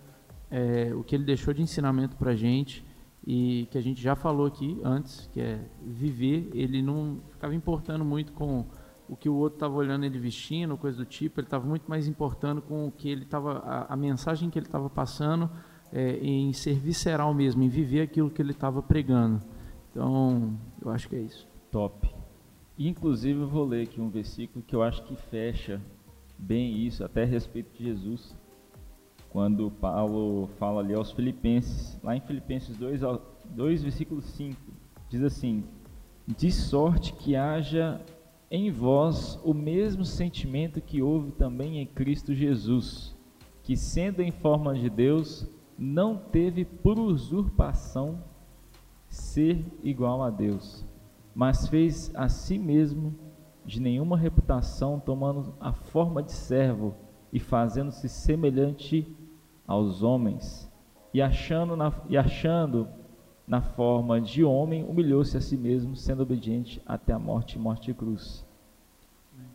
é, 0.51 0.93
o 0.95 1.05
que 1.05 1.15
ele 1.15 1.25
deixou 1.25 1.53
de 1.53 1.61
ensinamento 1.61 2.17
para 2.17 2.31
a 2.31 2.37
gente 2.37 2.85
e 3.27 3.69
que 3.71 3.77
a 3.77 3.81
gente 3.83 4.01
já 4.01 4.17
falou 4.17 4.47
aqui 4.47 4.81
antes, 4.83 5.29
que 5.33 5.41
é 5.41 5.61
viver. 5.83 6.49
Ele 6.55 6.81
não 6.81 7.21
ficava 7.31 7.55
importando 7.55 8.05
muito 8.05 8.33
com 8.33 8.65
o 9.09 9.17
que 9.17 9.29
o 9.29 9.35
outro 9.35 9.57
estava 9.57 9.75
olhando 9.75 10.05
ele 10.05 10.19
vestindo, 10.19 10.77
coisa 10.77 10.99
do 10.99 11.05
tipo. 11.05 11.41
Ele 11.41 11.47
estava 11.47 11.67
muito 11.67 11.89
mais 11.89 12.07
importando 12.07 12.61
com 12.61 12.87
o 12.87 12.93
que 12.93 13.09
ele 13.09 13.23
estava, 13.23 13.59
a, 13.59 13.95
a 13.95 13.97
mensagem 13.97 14.51
que 14.51 14.59
ele 14.59 14.67
estava 14.67 14.91
passando 14.91 15.51
é, 15.93 16.19
em 16.19 16.53
ser 16.53 16.75
visceral 16.79 17.33
mesmo, 17.33 17.63
em 17.63 17.69
viver 17.69 18.03
aquilo 18.03 18.31
que 18.31 18.43
ele 18.43 18.53
estava 18.53 18.83
pregando. 18.83 19.43
Então, 19.91 20.59
eu 20.83 20.91
acho 20.91 21.09
que 21.09 21.17
é 21.17 21.21
isso. 21.21 21.49
Top. 21.71 22.09
Inclusive, 22.79 23.41
eu 23.41 23.49
vou 23.49 23.65
ler 23.65 23.85
aqui 23.85 24.01
um 24.01 24.11
versículo 24.11 24.65
que 24.65 24.77
eu 24.77 24.83
acho 24.83 25.03
que 25.05 25.17
fecha 25.17 25.81
bem 26.39 26.87
isso, 26.87 27.03
até 27.03 27.23
a 27.23 27.27
respeito 27.27 27.77
de 27.77 27.85
Jesus. 27.85 28.37
Quando 29.31 29.71
Paulo 29.71 30.49
fala 30.59 30.81
ali 30.81 30.95
aos 30.95 31.11
Filipenses, 31.11 31.99
lá 32.03 32.17
em 32.17 32.21
Filipenses 32.21 32.77
2, 32.77 33.01
2 33.51 33.83
versículo 33.83 34.23
5, 34.23 34.57
diz 35.09 35.23
assim: 35.23 35.65
De 36.27 36.51
sorte 36.51 37.13
que 37.13 37.35
haja 37.35 38.01
em 38.51 38.71
vós 38.71 39.39
o 39.45 39.53
mesmo 39.53 40.05
sentimento 40.05 40.81
que 40.81 41.03
houve 41.03 41.33
também 41.33 41.79
em 41.81 41.87
Cristo 41.87 42.35
Jesus 42.35 43.17
que, 43.69 43.77
sendo 43.77 44.23
em 44.23 44.31
forma 44.31 44.75
de 44.75 44.89
Deus, 44.89 45.47
não 45.79 46.17
teve 46.17 46.65
por 46.65 46.99
usurpação 46.99 48.25
ser 49.07 49.63
igual 49.83 50.23
a 50.23 50.31
Deus, 50.31 50.87
mas 51.35 51.69
fez 51.69 52.11
a 52.15 52.31
si 52.31 52.59
mesmo 52.59 53.15
de 53.67 53.79
nenhuma 53.79 54.17
reputação, 54.17 54.99
tomando 54.99 55.53
a 55.61 55.75
forma 55.75 56.23
de 56.23 56.33
servo 56.33 56.95
e 57.31 57.39
fazendo-se 57.39 58.09
semelhante 58.09 59.15
aos 59.67 60.03
homens, 60.03 60.73
e 61.13 61.21
achando 61.21 61.77
na, 61.77 61.93
e 62.09 62.17
achando 62.17 62.89
na 63.49 63.63
forma 63.63 64.21
de 64.21 64.45
homem, 64.45 64.85
humilhou-se 64.85 65.35
a 65.37 65.41
si 65.41 65.57
mesmo, 65.57 65.97
sendo 65.97 66.23
obediente 66.23 66.83
até 66.85 67.15
a 67.15 67.19
morte 67.19 67.57
e 67.57 67.59
morte 67.59 67.87
de 67.87 67.95
cruz. 67.95 68.47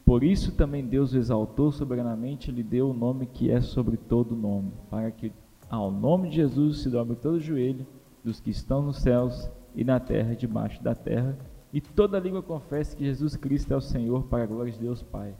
Por 0.03 0.23
isso 0.23 0.51
também 0.51 0.86
Deus 0.86 1.13
o 1.13 1.17
exaltou 1.17 1.71
soberanamente 1.71 2.49
e 2.49 2.53
lhe 2.53 2.63
deu 2.63 2.89
o 2.89 2.93
nome 2.93 3.27
que 3.27 3.51
é 3.51 3.62
sobre 3.62 3.95
todo 3.95 4.36
nome, 4.36 4.71
para 4.89 5.12
que 5.12 5.32
ao 5.69 5.91
nome 5.91 6.29
de 6.29 6.38
Jesus 6.38 6.79
se 6.79 6.89
dobre 6.89 7.15
todo 7.15 7.36
o 7.36 7.39
joelho 7.39 7.86
dos 8.23 8.39
que 8.39 8.49
estão 8.49 8.82
nos 8.82 8.97
céus 8.97 9.49
e 9.75 9.84
na 9.84 9.99
terra 9.99 10.34
e 10.34 10.38
debaixo 10.38 10.82
da 10.84 10.95
terra, 10.95 11.38
e 11.71 11.79
toda 11.79 12.19
língua 12.19 12.41
confesse 12.41 12.95
que 12.95 13.06
Jesus 13.06 13.36
Cristo 13.36 13.73
é 13.73 13.77
o 13.77 13.82
Senhor, 13.82 14.23
para 14.23 14.43
a 14.43 14.47
glória 14.47 14.71
de 14.71 14.79
Deus 14.79 15.01
Pai. 15.03 15.36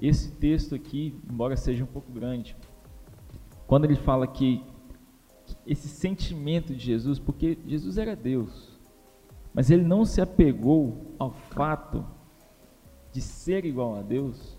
Esse 0.00 0.32
texto 0.32 0.74
aqui, 0.74 1.14
embora 1.30 1.56
seja 1.56 1.84
um 1.84 1.86
pouco 1.86 2.10
grande, 2.10 2.56
quando 3.66 3.84
ele 3.84 3.96
fala 3.96 4.26
que 4.26 4.62
esse 5.66 5.88
sentimento 5.88 6.74
de 6.74 6.84
Jesus, 6.84 7.18
porque 7.18 7.58
Jesus 7.66 7.98
era 7.98 8.14
Deus, 8.14 8.78
mas 9.52 9.70
ele 9.70 9.82
não 9.82 10.04
se 10.04 10.20
apegou 10.20 11.14
ao 11.18 11.30
fato 11.30 12.04
de 13.12 13.20
ser 13.20 13.64
igual 13.64 13.96
a 13.96 14.02
Deus 14.02 14.56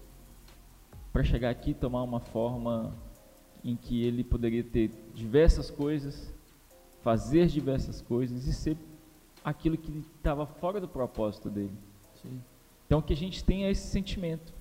para 1.11 1.23
chegar 1.23 1.49
aqui 1.49 1.71
e 1.71 1.73
tomar 1.73 2.03
uma 2.03 2.19
forma 2.19 2.93
em 3.63 3.75
que 3.75 4.03
ele 4.03 4.23
poderia 4.23 4.63
ter 4.63 4.91
diversas 5.13 5.69
coisas, 5.69 6.33
fazer 7.01 7.47
diversas 7.47 8.01
coisas 8.01 8.47
e 8.47 8.53
ser 8.53 8.77
aquilo 9.43 9.77
que 9.77 10.03
estava 10.17 10.45
fora 10.45 10.79
do 10.79 10.87
propósito 10.87 11.49
dele. 11.49 11.73
Sim. 12.21 12.41
Então 12.85 13.01
que 13.01 13.13
a 13.13 13.17
gente 13.17 13.43
tenha 13.43 13.69
esse 13.69 13.87
sentimento, 13.87 14.53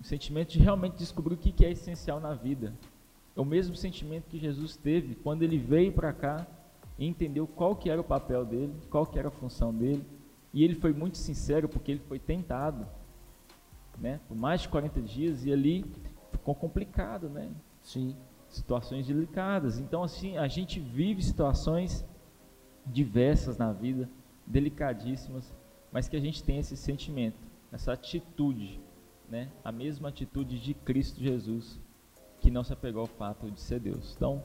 o 0.00 0.04
sentimento 0.04 0.52
de 0.52 0.58
realmente 0.58 0.96
descobrir 0.96 1.34
o 1.34 1.38
que 1.38 1.64
é 1.64 1.70
essencial 1.70 2.20
na 2.20 2.34
vida. 2.34 2.72
É 3.38 3.40
o 3.40 3.44
mesmo 3.44 3.76
sentimento 3.76 4.24
que 4.28 4.36
Jesus 4.36 4.76
teve 4.76 5.14
quando 5.14 5.44
ele 5.44 5.56
veio 5.58 5.92
para 5.92 6.12
cá 6.12 6.44
e 6.98 7.06
entendeu 7.06 7.46
qual 7.46 7.76
que 7.76 7.88
era 7.88 8.00
o 8.00 8.04
papel 8.04 8.44
dele, 8.44 8.74
qual 8.90 9.06
que 9.06 9.16
era 9.16 9.28
a 9.28 9.30
função 9.30 9.72
dele. 9.72 10.04
E 10.52 10.64
ele 10.64 10.74
foi 10.74 10.92
muito 10.92 11.16
sincero 11.16 11.68
porque 11.68 11.92
ele 11.92 12.00
foi 12.00 12.18
tentado, 12.18 12.84
né, 13.96 14.18
por 14.26 14.36
mais 14.36 14.62
de 14.62 14.68
40 14.68 15.00
dias 15.00 15.44
e 15.44 15.52
ali 15.52 15.84
ficou 16.32 16.52
complicado, 16.52 17.28
né? 17.28 17.48
Sim. 17.80 18.16
Situações 18.48 19.06
delicadas. 19.06 19.78
Então 19.78 20.02
assim, 20.02 20.36
a 20.36 20.48
gente 20.48 20.80
vive 20.80 21.22
situações 21.22 22.04
diversas 22.84 23.56
na 23.56 23.72
vida, 23.72 24.10
delicadíssimas, 24.44 25.54
mas 25.92 26.08
que 26.08 26.16
a 26.16 26.20
gente 26.20 26.42
tem 26.42 26.58
esse 26.58 26.76
sentimento, 26.76 27.38
essa 27.70 27.92
atitude, 27.92 28.80
né? 29.28 29.48
A 29.62 29.70
mesma 29.70 30.08
atitude 30.08 30.58
de 30.58 30.74
Cristo 30.74 31.22
Jesus 31.22 31.78
que 32.40 32.50
não 32.50 32.64
se 32.64 32.72
apegou 32.72 33.02
ao 33.02 33.06
fato 33.06 33.50
de 33.50 33.60
ser 33.60 33.80
Deus. 33.80 34.14
Então, 34.16 34.42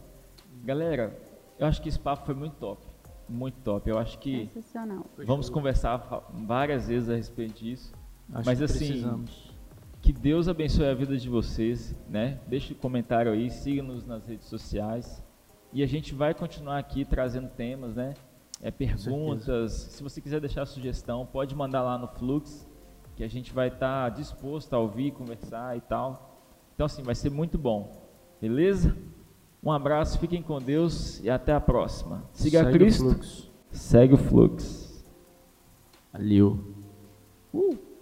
galera, 0.64 1.18
eu 1.58 1.68
acho 1.68 1.82
que 1.82 1.90
esse 1.90 2.00
papo 2.00 2.26
foi 2.26 2.36
muito 2.36 2.56
top. 2.56 2.86
Muito 3.28 3.60
top. 3.62 3.90
Eu 3.90 3.98
acho 3.98 4.20
que 4.20 4.50
vamos 5.26 5.50
conversar 5.50 5.98
várias 6.34 6.88
vezes 6.88 7.10
a 7.10 7.16
respeito 7.16 7.64
disso. 7.64 7.94
Acho 8.34 8.46
Mas 8.46 8.62
assim, 8.62 8.88
precisamos. 8.88 9.52
que 10.02 10.12
Deus 10.12 10.48
abençoe 10.48 10.88
a 10.88 10.94
vida 10.94 11.18
de 11.18 11.30
vocês, 11.30 11.96
né? 12.10 12.40
Deixe 12.48 12.74
um 12.74 12.78
comentário 12.78 13.32
aí, 13.32 13.50
siga-nos 13.50 14.06
nas 14.06 14.28
redes 14.28 14.48
sociais. 14.48 15.24
E 15.72 15.82
a 15.82 15.88
gente 15.88 16.14
vai 16.14 16.34
continuar 16.34 16.78
aqui 16.78 17.04
trazendo 17.06 17.50
temas, 17.50 17.96
né? 17.96 18.14
É, 18.62 18.72
perguntas. 18.72 19.72
Se 19.72 20.04
você 20.04 20.22
quiser 20.22 20.40
deixar 20.40 20.66
sugestão, 20.66 21.26
pode 21.26 21.56
mandar 21.56 21.82
lá 21.82 21.98
no 21.98 22.08
Flux, 22.08 22.68
que 23.16 23.24
a 23.24 23.28
gente 23.28 23.54
vai 23.54 23.68
estar 23.68 24.10
tá 24.10 24.10
disposto 24.10 24.74
a 24.74 24.80
ouvir, 24.80 25.12
conversar 25.12 25.76
e 25.78 25.82
tal. 25.82 26.33
Então, 26.74 26.86
assim, 26.86 27.04
vai 27.04 27.16
ser 27.16 27.30
muito 27.30 27.58
bom. 27.58 28.04
Beleza? 28.42 28.96
Um 29.64 29.72
abraço, 29.72 30.20
fiquem 30.20 30.42
com 30.42 30.60
Deus 30.60 31.24
e 31.24 31.30
até 31.30 31.54
a 31.54 31.62
próxima. 31.62 32.24
Siga 32.34 32.64
Segue 32.64 32.78
Cristo. 32.78 33.06
O 33.06 33.12
fluxo. 33.12 33.52
Segue 33.72 34.14
o 34.14 34.18
fluxo. 34.18 35.04
Valeu. 36.12 36.60
Uh. 37.54 37.93